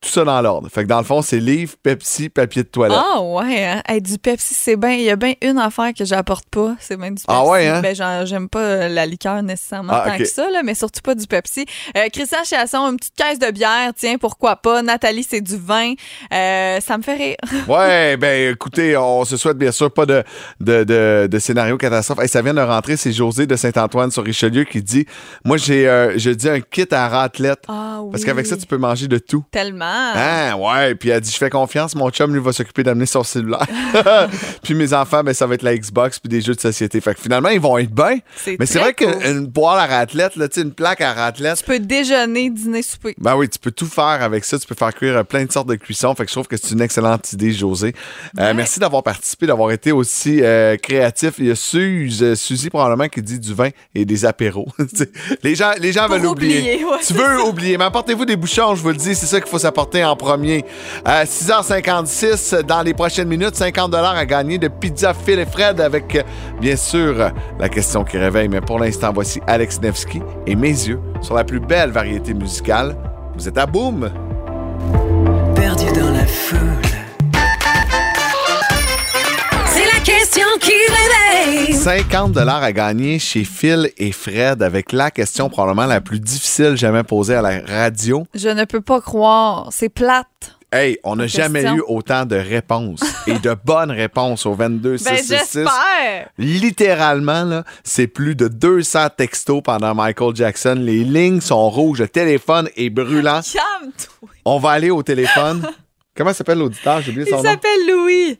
[0.00, 0.68] tout ça dans l'ordre.
[0.70, 2.98] Fait que dans le fond, c'est livres, Pepsi, papier de toilette.
[2.98, 3.82] Ah ouais, hein?
[3.86, 4.92] Hey, du Pepsi, c'est bien.
[4.92, 7.26] Il y a bien une affaire que j'apporte pas, c'est même du Pepsi.
[7.28, 7.80] Ah ouais, hein?
[7.82, 11.02] Ben, genre, j'aime pas euh, la liqueur nécessairement Ah, tant que ça, là, mais surtout
[11.02, 11.66] pas du Pepsi.
[11.96, 14.80] Euh, Christian Chasson, une petite caisse de bière, tiens, pourquoi pas.
[14.82, 15.92] Nathalie, c'est du vin.
[16.32, 17.36] Euh, ça me fait rire.
[17.68, 20.24] Ouais, ben écoutez, on se souhaite bien sûr pas de,
[20.60, 22.20] de, de, de scénario catastrophe.
[22.20, 25.06] Hey, ça vient de rentrer, c'est José de Saint-Antoine sur Richelieu qui dit
[25.44, 27.64] Moi, j'ai euh, je dis un kit à raclette.
[27.68, 28.10] Ah oui.
[28.12, 29.44] Parce qu'avec ça, tu peux manger de tout.
[29.50, 29.89] Tellement.
[29.92, 30.94] Ah, ouais.
[30.94, 33.66] Puis elle dit Je fais confiance, mon chum, lui, va s'occuper d'amener son cellulaire.
[34.62, 37.00] puis mes enfants, ben, ça va être la Xbox puis des jeux de société.
[37.00, 38.18] Fait que finalement, ils vont être bien.
[38.58, 39.18] Mais c'est vrai cool.
[39.18, 41.58] qu'une boire à raclette, là, une plaque à raclette.
[41.58, 43.14] Tu peux déjeuner, dîner, souper.
[43.18, 44.58] Ben oui, tu peux tout faire avec ça.
[44.58, 46.14] Tu peux faire cuire euh, plein de sortes de cuissons.
[46.14, 47.94] Fait que je trouve que c'est une excellente idée, José.
[48.38, 51.34] Euh, Merci d'avoir participé, d'avoir été aussi euh, créatif.
[51.38, 54.68] Il y a Suze, Suzy probablement qui dit du vin et des apéros.
[55.42, 56.58] Les gens, les gens Pour veulent oublier.
[56.58, 59.14] oublier, ouais, tu veux oublier, mais apportez-vous des bouchons, je vous le dis.
[59.14, 60.64] C'est ça qu'il faut s'apporter en premier.
[61.06, 66.14] Euh, 6h56 dans les prochaines minutes, 50 à gagner de pizza Phil et Fred avec,
[66.14, 66.22] euh,
[66.60, 68.48] bien sûr, la question qui réveille.
[68.48, 72.96] Mais pour l'instant, voici Alex Nevsky et mes yeux sur la plus belle variété musicale.
[73.36, 74.10] Vous êtes à boum!
[75.54, 76.89] Perdu dans la foule.
[81.80, 86.76] 50 dollars à gagner chez Phil et Fred avec la question probablement la plus difficile
[86.76, 88.26] jamais posée à la radio.
[88.34, 90.58] Je ne peux pas croire, c'est plate.
[90.70, 96.26] Hey, on n'a jamais eu autant de réponses et de bonnes réponses au 22 ben
[96.36, 100.76] Littéralement, c'est plus de 200 textos pendant Michael Jackson.
[100.78, 103.40] Les lignes sont rouges, le téléphone est brûlant.
[103.40, 104.28] Calme-toi.
[104.44, 105.66] On va aller au téléphone.
[106.14, 107.00] Comment s'appelle l'auditeur?
[107.00, 107.42] J'ai oublié son nom.
[107.42, 108.38] Il s'appelle Louis.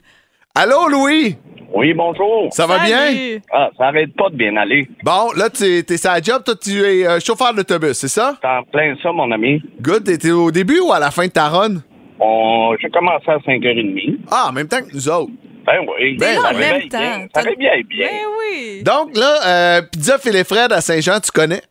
[0.53, 1.37] Allô, Louis?
[1.73, 2.49] Oui, bonjour.
[2.51, 3.39] Ça va bien?
[3.53, 4.85] Ah, ça arrête pas de bien aller.
[5.03, 6.43] Bon, là, tu es sa job.
[6.43, 8.35] Toi, tu es euh, chauffeur d'autobus, c'est ça?
[8.41, 9.61] T'es en plein ça, mon ami.
[9.81, 10.03] Good.
[10.03, 11.75] T'étais au début ou à la fin de ta run?
[12.19, 12.75] On...
[12.81, 14.17] J'ai commencé à 5h30.
[14.29, 15.31] Ah, en même temps que nous autres.
[15.65, 16.17] Ben oui.
[16.17, 16.97] Ben, ça en même temps.
[16.99, 17.27] bien.
[17.33, 18.07] Ça réveille bien.
[18.07, 18.83] Ben oui.
[18.83, 21.61] Donc, là, euh, Pizza Phil Fred à Saint-Jean, tu connais?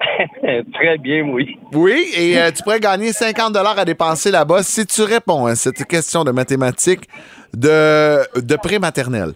[0.74, 1.58] Très bien, oui.
[1.72, 5.84] Oui, et euh, tu pourrais gagner 50 à dépenser là-bas si tu réponds à cette
[5.86, 7.08] question de mathématiques
[7.54, 9.32] de, de pré-maternelle.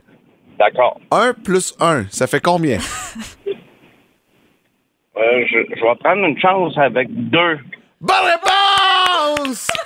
[0.59, 1.01] D'accord.
[1.11, 2.79] 1 plus 1, ça fait combien?
[5.15, 7.59] Euh, je, je vais prendre une chance avec deux.
[8.01, 8.17] Bonne
[9.37, 9.69] réponse!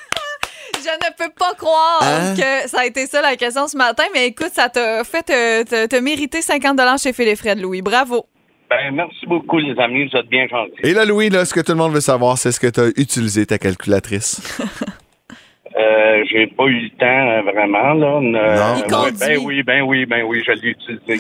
[0.79, 2.35] Je ne peux pas croire Hein?
[2.37, 5.65] que ça a été ça la question ce matin, mais écoute, ça t'a fait te,
[5.65, 7.83] te- te mériter 50 chez Phil et Fred, Louis.
[7.83, 8.27] Bravo.
[8.68, 10.09] Ben, merci beaucoup, les amis.
[10.11, 10.72] Vous êtes bien gentils.
[10.83, 12.81] Et là, Louis, là, ce que tout le monde veut savoir, c'est ce que tu
[12.81, 14.59] as utilisé ta calculatrice.
[15.79, 18.18] Euh, j'ai pas eu le temps, euh, vraiment, là.
[18.22, 19.02] Ne- Non.
[19.05, 21.18] Ouais, ben oui, ben oui, ben oui, je l'ai utilisé.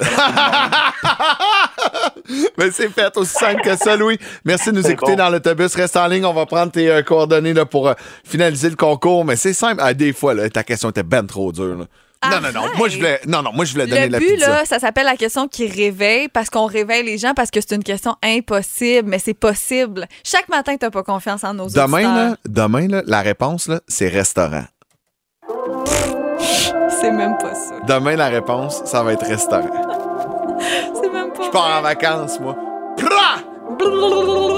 [2.56, 4.18] Mais c'est fait aussi simple que ça, Louis.
[4.46, 5.18] Merci de nous écouter bon.
[5.18, 5.74] dans l'autobus.
[5.74, 7.92] Reste en ligne, on va prendre tes euh, coordonnées là, pour euh,
[8.24, 9.26] finaliser le concours.
[9.26, 9.82] Mais c'est simple.
[9.84, 11.76] Ah, des fois, là, ta question était ben trop dure.
[11.80, 11.84] là.
[12.24, 12.62] Non, non, non.
[12.76, 14.48] Moi, je voulais, non, non, moi, je voulais donner Le la but, pizza.
[14.48, 17.74] là, ça s'appelle la question qui réveille parce qu'on réveille les gens parce que c'est
[17.76, 20.06] une question impossible, mais c'est possible.
[20.24, 22.14] Chaque matin, t'as pas confiance en nos Demain, auditeurs.
[22.30, 24.64] là, demain là, la réponse, là, c'est restaurant.
[27.00, 27.74] C'est même pas ça.
[27.86, 29.70] Demain, la réponse, ça va être restaurant.
[31.00, 31.94] C'est même pas Je pars en vrai.
[31.94, 32.56] vacances, moi.
[32.96, 33.42] Prah!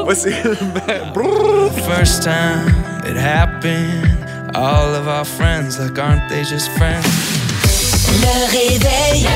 [0.05, 0.31] Moi, c'est...
[0.31, 2.73] First time
[3.11, 4.07] it happened,
[4.55, 7.05] all of our friends, like, aren't they just friends?
[8.11, 9.29] Le réveil.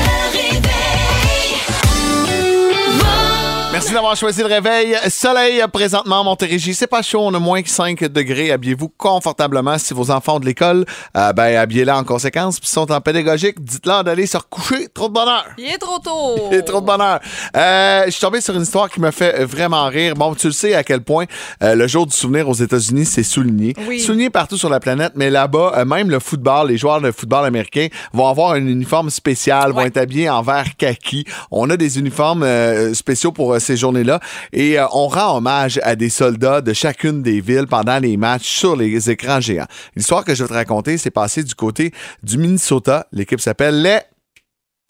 [3.73, 4.95] Merci d'avoir choisi le réveil.
[5.09, 6.75] Soleil présentement Montérégie.
[6.75, 8.51] C'est pas chaud, on a moins que 5 degrés.
[8.51, 9.79] Habillez-vous confortablement.
[9.79, 10.85] Si vos enfants ont de l'école,
[11.17, 12.59] euh, ben habillez-les en conséquence.
[12.59, 14.89] Puis sont en pédagogique, dites-leur d'aller se recoucher.
[14.93, 15.47] Trop de bonheur.
[15.57, 16.49] Il est trop tôt.
[16.51, 17.19] Il est trop de bonheur.
[17.57, 20.13] Euh, je suis tombé sur une histoire qui me fait vraiment rire.
[20.13, 21.25] Bon, tu le sais à quel point
[21.63, 23.73] euh, le jour du souvenir aux États-Unis, c'est souligné.
[23.87, 23.99] Oui.
[23.99, 27.87] Souligné partout sur la planète, mais là-bas, même le football, les joueurs de football américains
[28.13, 31.25] vont avoir un uniforme spécial, vont être habillés en vert kaki.
[31.49, 32.45] On a des uniformes
[32.93, 34.19] spéciaux pour ces journées-là
[34.51, 38.47] et euh, on rend hommage à des soldats de chacune des villes pendant les matchs
[38.47, 39.67] sur les écrans géants.
[39.95, 43.07] L'histoire que je vais te raconter, c'est passé du côté du Minnesota.
[43.11, 43.99] L'équipe s'appelle les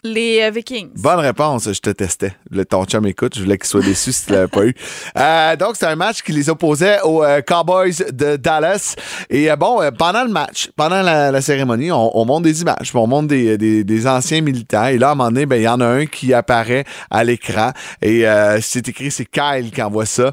[0.06, 0.90] Les euh, Vikings.
[0.96, 2.34] Bonne réponse, je te testais.
[2.50, 4.74] Le, ton chum écoute, je voulais qu'il soit déçu si tu l'avais pas eu.
[5.16, 8.96] Euh, donc, c'est un match qui les opposait aux euh, Cowboys de Dallas.
[9.30, 12.90] Et euh, bon, pendant le match, pendant la, la cérémonie, on, on monte des images,
[12.94, 14.88] on monte des, des, des anciens militaires.
[14.88, 17.22] Et là, à un moment donné, ben, il y en a un qui apparaît à
[17.22, 17.70] l'écran.
[18.02, 18.24] Et
[18.60, 20.32] c'est écrit, c'est Kyle qui envoie ça.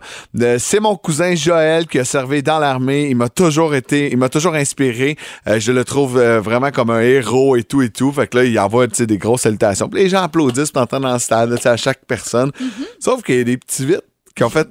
[0.57, 3.07] C'est mon cousin Joël qui a servi dans l'armée.
[3.09, 5.15] Il m'a toujours été, il m'a toujours inspiré.
[5.45, 8.11] Je le trouve vraiment comme un héros et tout et tout.
[8.11, 9.45] Fait que là, il envoie des grosses
[9.89, 12.51] Puis les gens applaudissent pendant dans le stade, à chaque personne.
[12.99, 14.03] Sauf qu'il y a des petits vites
[14.35, 14.67] qui ont fait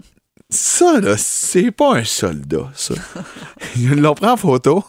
[0.51, 2.95] ça, là, c'est pas un soldat, ça.
[3.77, 4.83] Ils l'ont pris en photo,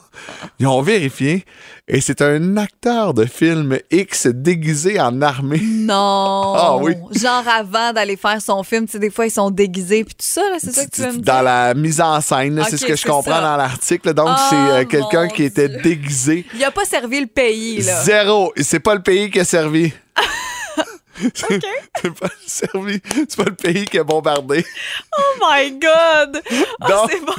[0.59, 1.45] ils ont vérifié,
[1.87, 5.61] et c'est un acteur de film X déguisé en armée.
[5.61, 6.53] Non.
[6.61, 6.93] Ah oui.
[7.19, 10.25] Genre avant d'aller faire son film, tu sais, des fois, ils sont déguisés, puis tout
[10.25, 11.17] ça, là, c'est ça que tu veux me?
[11.19, 13.41] Dans la mise en scène, c'est ce que je comprends ça.
[13.41, 14.13] dans l'article.
[14.13, 15.81] Donc, Oh, c'est euh, quelqu'un qui était Dieu.
[15.81, 16.45] déguisé.
[16.55, 18.01] Il a pas servi le pays, là.
[18.03, 18.53] Zéro.
[18.61, 19.91] C'est pas le pays qui a servi.
[21.33, 21.59] c'est
[22.01, 23.01] c'est pas servi.
[23.27, 24.65] C'est pas le pays qui a bombardé.
[25.17, 26.41] Oh my God!
[26.87, 27.33] Donc, c'est bon.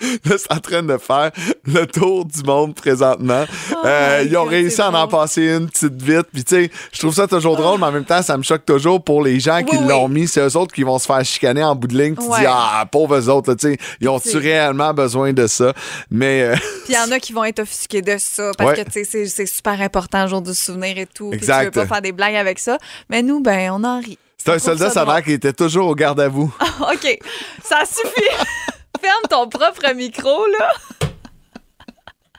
[0.24, 1.30] Là, c'est en train de faire
[1.66, 3.44] le tour du monde présentement.
[3.84, 6.26] Euh, Oh my ils ont God, réussi à en passer une petite vite.
[6.32, 8.64] Puis, tu sais, je trouve ça toujours drôle, mais en même temps, ça me choque
[8.64, 9.86] toujours pour les gens qui oui.
[9.88, 10.28] l'ont mis.
[10.28, 12.14] C'est eux autres qui vont se faire chicaner en bout de ligne.
[12.14, 12.40] Tu Ouais.
[12.40, 15.72] dis, ah, pauvres eux autres, là, tu sais, ils ont-tu réellement besoin de ça?
[16.10, 18.84] Mais, euh, Puis il y en a qui vont être offusqués de ça parce Ouais.
[18.84, 21.30] que tu sais, c'est super important le jour du souvenir et tout.
[21.30, 22.78] Puis tu veux pas faire des blagues avec ça.
[23.10, 24.18] Mais nous, ben, on en rit.
[24.36, 26.54] c'est un soldat ça qui était toujours au garde à vous.
[26.80, 27.18] OK,
[27.64, 28.28] ça suffit.
[29.00, 30.68] Ferme ton propre micro, là.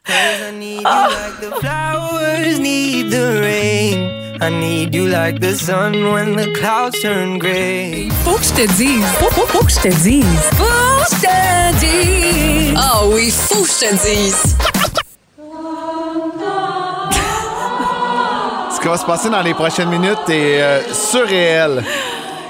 [0.08, 4.38] I need you like the flowers need the rain.
[4.42, 8.10] I need you like the sun when the clouds turn gray.
[8.24, 9.06] Faut que je te dise.
[9.20, 10.26] Faut, faut, faut que je te dise.
[10.58, 12.74] Faut que je te dise.
[12.78, 14.56] Ah oui, faut que je te dise.
[18.72, 21.84] Ce qui va se passer dans les prochaines minutes est euh, surréel.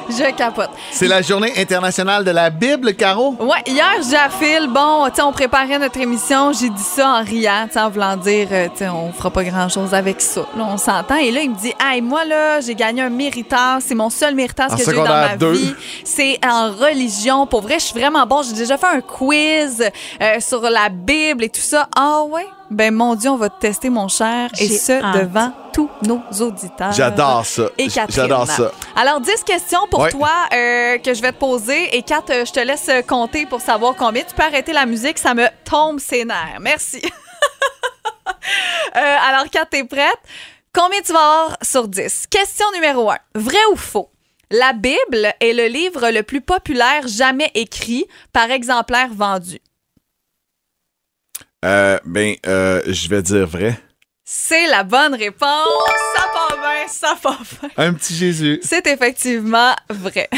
[0.10, 0.70] Je capote.
[0.92, 3.36] C'est la journée internationale de la Bible, Caro?
[3.40, 4.68] Ouais, hier, j'ai affile.
[4.70, 6.52] Bon, tu on préparait notre émission.
[6.52, 9.94] J'ai dit ça en riant, tu en voulant dire, euh, tu on fera pas grand-chose
[9.94, 10.42] avec ça.
[10.58, 11.18] Là, on s'entend.
[11.18, 13.84] Et là, il me dit, hey, moi, là, j'ai gagné un méritage.
[13.86, 15.52] C'est mon seul méritage En que j'ai eu dans ma deux.
[15.52, 15.76] vie.
[16.04, 17.46] C'est en religion.
[17.46, 18.42] Pour vrai, je suis vraiment bon.
[18.42, 19.84] J'ai déjà fait un quiz
[20.22, 21.88] euh, sur la Bible et tout ça.
[21.96, 22.48] Ah ouais?
[22.70, 24.50] Ben, mon Dieu, on va te tester, mon cher.
[24.60, 25.18] Et ce, hâte.
[25.18, 26.92] devant tous nos auditeurs.
[26.92, 27.64] J'adore ça.
[27.78, 28.28] Et J- Catherine.
[28.28, 28.72] J'adore ça.
[28.96, 30.12] Alors, 10 questions pour Ouais.
[30.12, 31.98] toi euh, que je vais te poser.
[31.98, 34.24] Et Kat, euh, je te laisse compter pour savoir combien.
[34.24, 36.60] Tu peux arrêter la musique, ça me tombe ses nerfs.
[36.62, 37.02] Merci.
[38.96, 40.18] Euh, alors, Kat, t'es prête?
[40.74, 42.26] Combien tu vas avoir sur 10?
[42.30, 43.18] Question numéro 1.
[43.36, 44.10] Vrai ou faux?
[44.50, 49.60] La Bible est le livre le plus populaire jamais écrit par exemplaire vendu.
[51.66, 53.78] Euh, ben, euh, je vais dire vrai.
[54.24, 55.68] C'est la bonne réponse.
[56.16, 57.70] Ça part bien, ça part bien.
[57.78, 58.60] Un petit Jésus.
[58.62, 60.30] C'est effectivement vrai.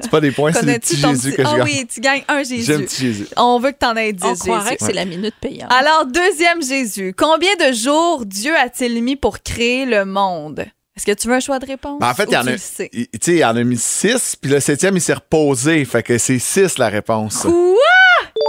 [0.00, 1.62] C'est pas des points, c'est des petits Jésus petit- que je Ah gagne.
[1.64, 2.84] oui, tu gagnes un J'ai un Jésus.
[2.84, 3.28] petit Jésus.
[3.36, 4.76] On veut que t'en aies 10 On croirait Jésus.
[4.78, 5.72] que c'est la minute payante.
[5.72, 7.14] Alors, deuxième Jésus.
[7.16, 10.66] Combien de jours Dieu a-t-il mis pour créer le monde?
[10.96, 12.00] Est-ce que tu veux un choix de réponse?
[12.00, 12.52] Ben, en fait, il y en tu a.
[12.54, 12.90] Tu sais,
[13.28, 15.84] il y en a mis six, puis le septième, il s'est reposé.
[15.84, 17.42] Fait que c'est six la réponse.
[17.42, 17.52] Quoi?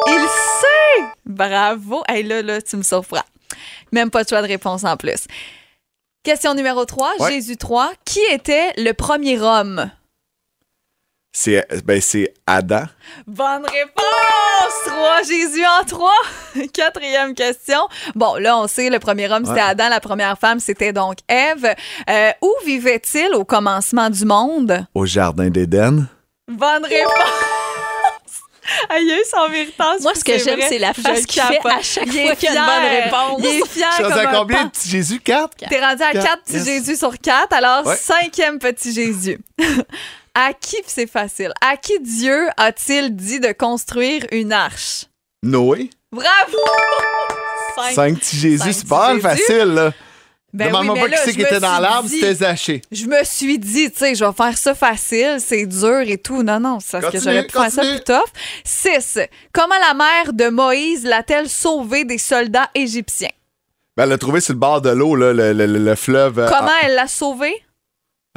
[0.08, 0.77] Il sait!
[1.26, 2.04] Bravo!
[2.08, 3.24] Hey, là, là, tu me surprends.
[3.92, 5.26] Même pas de choix de réponse en plus.
[6.24, 7.32] Question numéro 3, Ouais.
[7.32, 7.92] Jésus 3.
[8.06, 9.90] Qui était le premier homme?
[11.32, 12.86] C'est ben, c'est Adam.
[13.28, 14.74] Bonne réponse!
[14.88, 16.12] 3, Jésus en 3.
[16.74, 17.80] Quatrième question.
[18.16, 19.68] Bon, là, on sait, le premier homme, c'était Ouais.
[19.70, 19.90] Adam.
[19.90, 21.76] La première femme, c'était donc Ève.
[22.10, 24.86] Euh, où vivait-il au commencement du monde?
[24.96, 26.08] Au jardin d'Éden.
[26.48, 27.14] Bonne réponse!
[29.00, 30.02] Il a eu son méritage.
[30.02, 32.60] Moi, ce que j'aime, c'est la face qu'il fait à chaque fois qu'il y a
[32.60, 33.40] une bonne réponse.
[33.40, 35.20] Il est fier Je un combien de petits Jésus?
[35.20, 35.56] Quatre?
[35.58, 36.26] T'es rendu à Quatre.
[36.26, 36.66] 4 petits.
[36.66, 37.54] Jésus sur 4.
[37.54, 39.40] Alors, cinquième petit Jésus.
[40.36, 45.06] à qui, c'est facile, à qui Dieu a-t-il dit de construire une arche?
[45.44, 45.90] Noé.
[46.12, 46.58] Bravo!
[47.76, 47.92] Cinq.
[47.94, 48.74] Cinq petits Jésus.
[48.74, 49.94] C'est pas facile, là.
[50.54, 52.34] Ben Demande-moi oui, pas qui c'est je qui me était dans suis l'arbre, dit- c'était
[52.34, 52.82] Zaché.
[52.92, 56.42] Je me suis dit, tu sais, je vais faire ça facile, c'est dur et tout.
[56.42, 58.32] Non, non, c'est parce que j'aurais pu faire ça plus tough.
[58.64, 59.20] 6.
[59.52, 63.30] Comment la mère de Moïse l'a-t-elle sauvé des soldats égyptiens?
[63.98, 66.40] Ben, elle l'a trouvé sur le bord de l'eau, là, le, le- le- le fleuve.
[66.40, 67.54] euh, Comment elle l'a sauvé?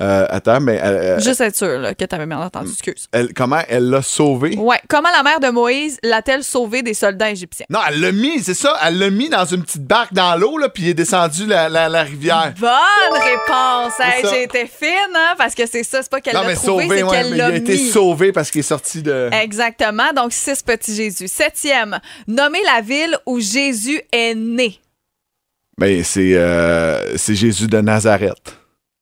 [0.01, 3.07] Euh, attends, mais elle- elle- Juste être sûr là, que t'avais bien entendu, excuse.
[3.13, 4.57] elle- comment elle l'a sauvé?
[4.57, 4.81] Ouais.
[4.89, 7.67] Comment la mère de Moïse l'a-t-elle sauvé des soldats égyptiens?
[7.71, 8.77] Non, elle l'a mis, c'est ça.
[8.85, 11.69] Elle l'a mis dans une petite barque dans l'eau, là, puis il est descendu la,
[11.69, 12.53] la, la rivière.
[12.59, 12.71] Bonne
[13.21, 13.93] réponse!
[14.01, 14.25] Hey.
[14.31, 16.85] J'ai été fine, hein, parce que c'est ça, c'est pas qu'elle non, l'a mais trouvé,
[16.85, 19.29] sauvé, c'est ouais, qu'elle mais il a l'a été sauvé parce qu'il est sorti de.
[19.33, 20.13] Exactement.
[20.15, 21.29] Donc, six petits Jésus.
[21.29, 24.79] Septième, nommer la ville où Jésus est né.
[25.79, 28.57] Ben, c'est euh, c'est Jésus de Nazareth.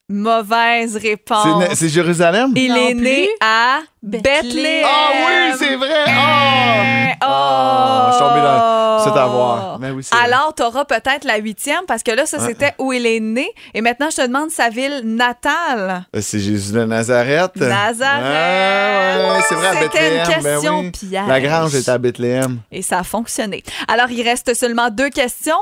[0.09, 1.65] Mauvaise réponse.
[1.75, 2.53] C'est Jérusalem?
[2.57, 3.03] Il Non est plus.
[3.05, 4.43] né à Bethléem.
[4.43, 4.87] Bethléem.
[4.87, 6.05] Ah oui, c'est vrai!
[6.09, 7.15] Oh!
[7.21, 7.27] Oh!
[7.31, 9.79] Ah, je suis tombé dans cet avoir.
[9.81, 10.25] Mais oui, c'est vrai.
[10.25, 13.49] Alors, tu auras peut-être la huitième parce que là, ça, c'était où il est né.
[13.75, 16.05] Et maintenant, je te demande sa ville natale.
[16.17, 17.57] Euh, C'est Jésus de Nazareth.
[17.57, 18.23] Nazareth.
[18.25, 20.13] Ah, ouais, c'est vrai, à C'était Bethléem.
[20.13, 20.91] une ben question oui.
[20.91, 21.29] piège.
[21.29, 22.61] La grange est à Bethléem.
[22.73, 23.63] Et ça a fonctionné.
[23.89, 25.59] Alors, il reste seulement deux questions.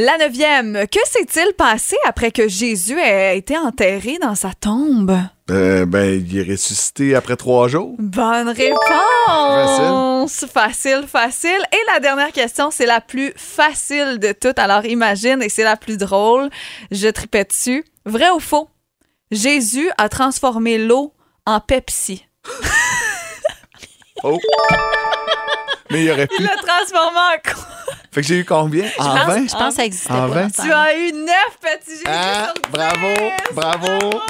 [0.00, 5.18] La neuvième, que s'est-il passé après que Jésus ait été enterré dans sa tombe?
[5.50, 7.96] Euh, ben, il est ressuscité après trois jours.
[7.98, 10.44] Bonne réponse!
[10.54, 11.04] Facile.
[11.08, 14.60] facile, Et la dernière question, c'est la plus facile de toutes.
[14.60, 16.48] Alors imagine, et c'est la plus drôle.
[16.92, 17.84] Je tripais dessus.
[18.06, 18.68] Vrai ou faux?
[19.32, 21.12] Jésus a transformé l'eau
[21.44, 22.24] en Pepsi.
[24.24, 24.36] Oh!
[25.90, 26.34] Mais il aurait pu.
[26.40, 27.87] Il l'a transformé en quoi?
[28.10, 28.84] Fait que j'ai eu combien?
[28.84, 29.48] Je En pense, 20?
[29.48, 30.34] je pense que ça existait En pas.
[30.34, 30.42] 20?
[30.42, 33.14] dans ce Tu as eu neuf petits Jésus Ah, sur bravo,
[33.50, 33.54] 10.
[33.54, 34.20] bravo.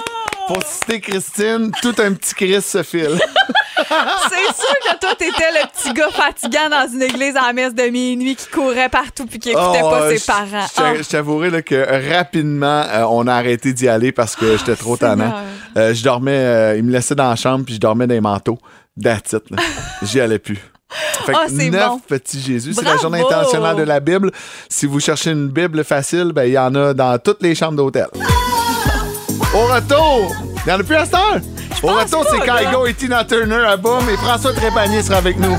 [0.49, 3.19] Pour citer Christine, tout un petit Chris se file.
[3.77, 7.83] C'est sûr que toi, t'étais le petit gars fatigant dans une église en messe de
[7.85, 10.67] minuit qui courait partout puis qui écoutait Oh, pas ses parents.
[10.77, 14.77] je- Je je t'avouerai que rapidement, euh, on a arrêté d'y aller parce que j'étais
[14.77, 15.35] trop tannant.
[15.77, 18.21] Euh, je dormais, euh, il me laissait dans la chambre puis je dormais dans les
[18.21, 18.59] manteaux.
[19.03, 19.45] That's it.
[20.03, 20.59] J'y allais plus.
[21.27, 22.01] Fait que Ah, c'est neuf bon.
[22.09, 22.72] petits Jésus.
[22.74, 24.31] C'est la journée internationale de la Bible.
[24.68, 27.77] Si vous cherchez une Bible facile, ben il y en a dans toutes les chambres
[27.77, 28.07] d'hôtel.
[29.55, 30.35] Au retour,
[30.66, 31.40] il y en a plus à cette heure?
[31.83, 32.40] Au retour, c'est.
[32.40, 35.57] Kaigo et Tina Turner à boum et François Trépanier sera avec nous.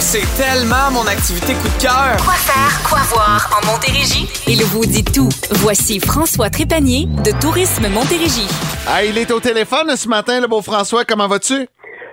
[0.00, 2.16] C'est tellement mon activité coup de cœur.
[2.24, 4.26] Quoi faire, quoi voir en Montérégie?
[4.46, 5.28] Il vous dit tout.
[5.50, 8.48] Voici François Trépanier de Tourisme Montérégie.
[8.90, 11.04] Ah, il est au téléphone ce matin, le beau François.
[11.04, 11.66] Comment vas-tu?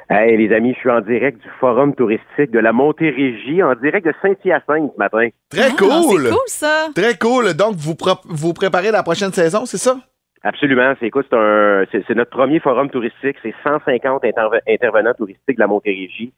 [0.09, 4.05] Hey les amis, je suis en direct du forum touristique de la Montérégie, en direct
[4.05, 5.29] de Saint-Hyacinthe ce matin.
[5.49, 6.21] Très Ah, cool.
[6.25, 6.88] C'est cool, ça.
[6.93, 7.53] Très cool.
[7.55, 9.97] Donc, vous, vous préparez la prochaine saison, c'est ça?
[10.43, 15.13] Absolument, c'est écoute, c'est un c'est c'est notre premier forum touristique, c'est 150 interve- intervenants
[15.17, 16.33] touristiques de la Montérégie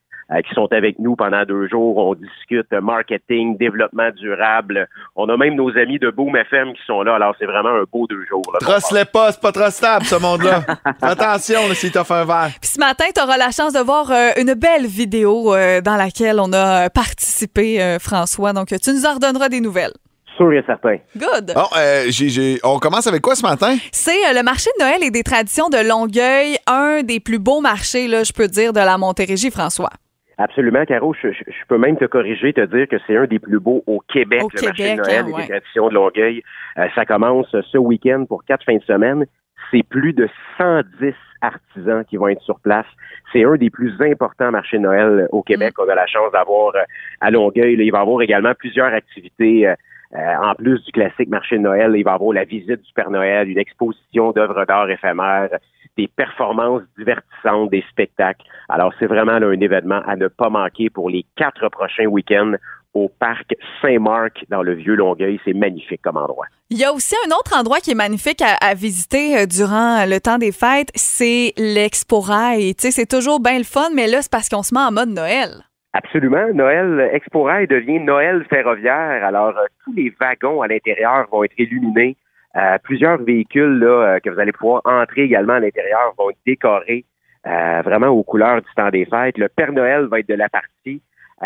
[0.47, 1.97] qui sont avec nous pendant deux jours.
[1.97, 4.87] On discute marketing, développement durable.
[5.15, 7.15] On a même nos amis de Boom FM qui sont là.
[7.15, 8.43] Alors c'est vraiment un beau deux jours.
[8.53, 8.59] là.
[8.59, 10.61] Trosse-les pas, c'est pas trop stable, ce monde-là.
[11.01, 11.59] Attention,
[11.93, 12.49] t'a fait un verre.
[12.61, 15.95] Puis ce matin, tu auras la chance de voir euh, une belle vidéo euh, dans
[15.95, 18.53] laquelle on a euh, participé, euh, François.
[18.53, 19.93] Donc, tu nous en redonneras des nouvelles.
[20.35, 20.97] Sûr et certain.
[21.15, 21.53] Good.
[21.55, 23.75] Bon, euh, j'ai- j'ai- on commence avec quoi ce matin?
[23.91, 27.59] C'est euh, le marché de Noël et des traditions de Longueuil, un des plus beaux
[27.61, 29.89] marchés, là, je peux dire, de la Montérégie, François.
[30.37, 31.13] Absolument, Caro.
[31.13, 33.83] Je, je- je peux même te corriger, te dire que c'est un des plus beaux
[33.87, 35.41] au Québec, Au le marché de Noël hein, et ouais.
[35.41, 36.43] des traditions de Longueuil.
[36.77, 39.25] Euh, ça commence ce week-end pour quatre fins de semaine.
[39.71, 42.85] C'est plus de 110 artisans qui vont être sur place.
[43.33, 45.73] C'est un des plus importants marchés de Noël au Québec.
[45.77, 45.81] Mm.
[45.85, 46.83] On a la chance d'avoir euh,
[47.21, 47.75] à Longueuil.
[47.75, 49.67] Là, il va y avoir également plusieurs activités.
[49.67, 49.75] euh,
[50.15, 52.93] euh, en plus du classique marché de Noël, il va y avoir la visite du
[52.95, 55.49] Père Noël, une exposition d'œuvres d'art éphémères,
[55.97, 58.45] des performances divertissantes, des spectacles.
[58.69, 62.53] Alors, c'est vraiment là, un événement à ne pas manquer pour les quatre prochains week-ends
[62.93, 65.39] au parc Saint-Marc dans le Vieux Longueuil.
[65.45, 66.45] C'est magnifique comme endroit.
[66.69, 70.05] Il y a aussi un autre endroit qui est magnifique à, à visiter euh, durant
[70.05, 72.75] le temps des fêtes, c'est l'Expo Rail.
[72.75, 74.91] Tu sais, c'est toujours bien le fun, mais là, c'est parce qu'on se met en
[74.91, 75.63] mode Noël.
[75.93, 76.53] Absolument.
[76.53, 79.25] Noël Expo Rail devient Noël ferroviaire.
[79.25, 82.15] Alors, euh, tous les wagons à l'intérieur vont être illuminés.
[82.57, 86.39] Euh, plusieurs véhicules là, euh, que vous allez pouvoir entrer également à l'intérieur vont être
[86.45, 87.05] décorés
[87.45, 89.37] euh, vraiment aux couleurs du temps des fêtes.
[89.37, 91.01] Le Père Noël va être de la partie.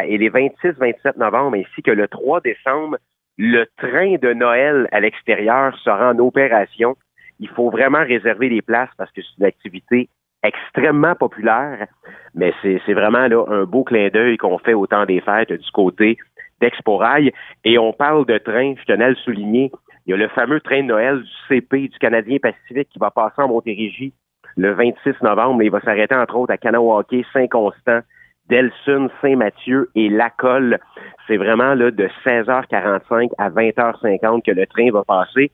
[0.06, 2.97] Et les 26-27 novembre ainsi que le 3 décembre,
[3.38, 6.95] le train de Noël à l'extérieur sera en opération.
[7.41, 10.08] Il faut vraiment réserver les places parce que c'est une activité
[10.43, 11.88] extrêmement populaire,
[12.36, 15.71] mais c'est vraiment là un beau clin d'œil qu'on fait au temps des fêtes du
[15.71, 16.17] côté
[16.62, 17.34] d'Expo Rail.
[17.65, 19.71] Et on parle de train, je tenais à le souligner,
[20.05, 23.11] il y a le fameux train de Noël du CP, du Canadien Pacifique, qui va
[23.11, 24.13] passer en Montérégie
[24.57, 25.63] le 26 novembre.
[25.63, 28.01] Il va s'arrêter entre autres à Kanawake, Saint-Constant,
[28.49, 30.79] Delsun, Saint-Mathieu et Lacolle.
[31.27, 35.51] C'est vraiment là de 16h45 à 20h50 que le train va passer.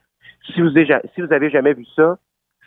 [0.53, 2.17] Si vous avez jamais vu ça,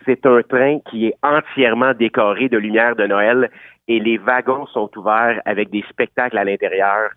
[0.06, 3.50] c'est un train qui est entièrement décoré de lumière de Noël
[3.88, 7.10] et les wagons sont ouverts avec des spectacles à l'intérieur.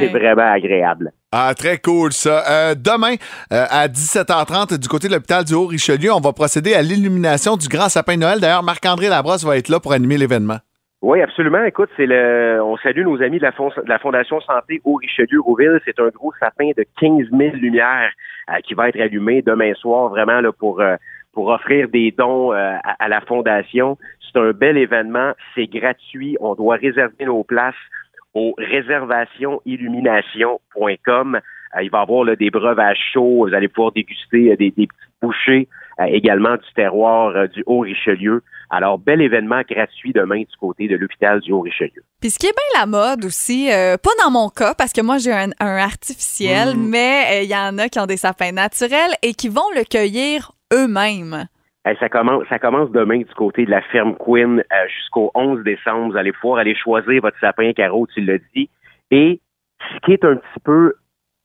[0.00, 1.12] C'est vraiment agréable.
[1.30, 2.42] Ah, très cool, ça.
[2.50, 3.14] Euh, demain,
[3.52, 7.68] euh, à 17h30, du côté de l'hôpital du Haut-Richelieu, on va procéder à l'illumination du
[7.68, 8.40] grand sapin de Noël.
[8.40, 10.56] D'ailleurs, Marc-André Labrosse va être là pour animer l'événement.
[11.00, 11.62] Oui, absolument.
[11.62, 14.94] Écoute, c'est le, on salue nos amis de la, fond- de la Fondation Santé au
[14.94, 15.80] Richelieu-Rouville.
[15.84, 18.10] C'est un gros sapin de 15 000 lumières
[18.50, 20.96] euh, qui va être allumé demain soir, vraiment là pour euh,
[21.38, 23.96] pour offrir des dons euh, à, à la Fondation.
[24.20, 25.34] C'est un bel événement.
[25.54, 26.36] C'est gratuit.
[26.40, 27.76] On doit réserver nos places
[28.34, 31.36] au réservationillumination.com.
[31.76, 33.46] Euh, il va y avoir là, des breuvages chauds.
[33.46, 35.68] Vous allez pouvoir déguster euh, des, des petites bouchées
[36.06, 38.42] également du terroir du Haut-Richelieu.
[38.70, 42.02] Alors, bel événement gratuit demain du côté de l'hôpital du Haut-Richelieu.
[42.20, 45.00] Puis ce qui est bien la mode aussi, euh, pas dans mon cas, parce que
[45.00, 46.88] moi j'ai un, un artificiel, Mm.
[46.88, 49.84] mais euh, il y en a qui ont des sapins naturels et qui vont le
[49.84, 51.46] cueillir eux-mêmes.
[52.00, 56.12] Ça commence, ça commence demain du côté de la ferme Quinn euh, jusqu'au 11 décembre.
[56.12, 58.68] Vous allez pouvoir aller choisir votre sapin carreau, tu l'as dit.
[59.10, 59.40] Et
[59.90, 60.94] ce qui est un petit peu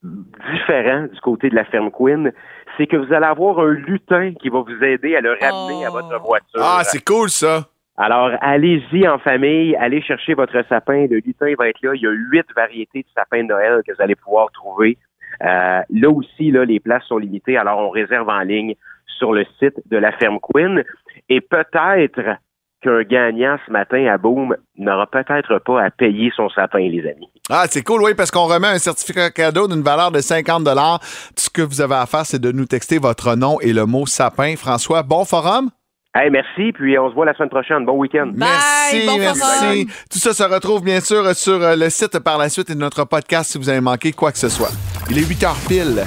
[0.04, 2.34] différent du côté de la ferme Quinn,
[2.78, 5.90] c'est que vous allez avoir un lutin qui va vous aider à le ramener à
[5.90, 6.60] votre voiture.
[6.62, 7.68] Ah, c'est cool, ça.
[7.96, 11.06] Alors, allez-y en famille, allez chercher votre sapin.
[11.08, 11.94] Le lutin va être là.
[11.94, 14.98] Il y a huit variétés de sapins de Noël que vous allez pouvoir trouver.
[15.42, 18.76] Euh, là aussi, les places sont limitées, alors on réserve en ligne
[19.18, 20.84] sur le site de la ferme Quinn.
[21.30, 22.38] Et peut-être
[22.82, 27.30] qu'un gagnant ce matin à Boom n'aura peut-être pas à payer son sapin, les amis.
[27.50, 31.00] Ah, c'est cool, oui, parce qu'on remet un certificat cadeau d'une valeur de 50 Tout
[31.38, 34.06] ce que vous avez à faire, c'est de nous texter votre nom et le mot
[34.06, 34.56] sapin.
[34.56, 35.70] François, bon forum?
[36.16, 37.86] Hey, merci, puis on se voit la semaine prochaine.
[37.86, 38.32] Bon week-end.
[38.36, 39.88] Merci, bon merci.
[40.12, 43.04] Tout ça se retrouve bien sûr sur le site par la suite et de notre
[43.06, 44.70] podcast si vous avez manqué quoi que ce soit.
[45.10, 46.04] Il est 8 h pile.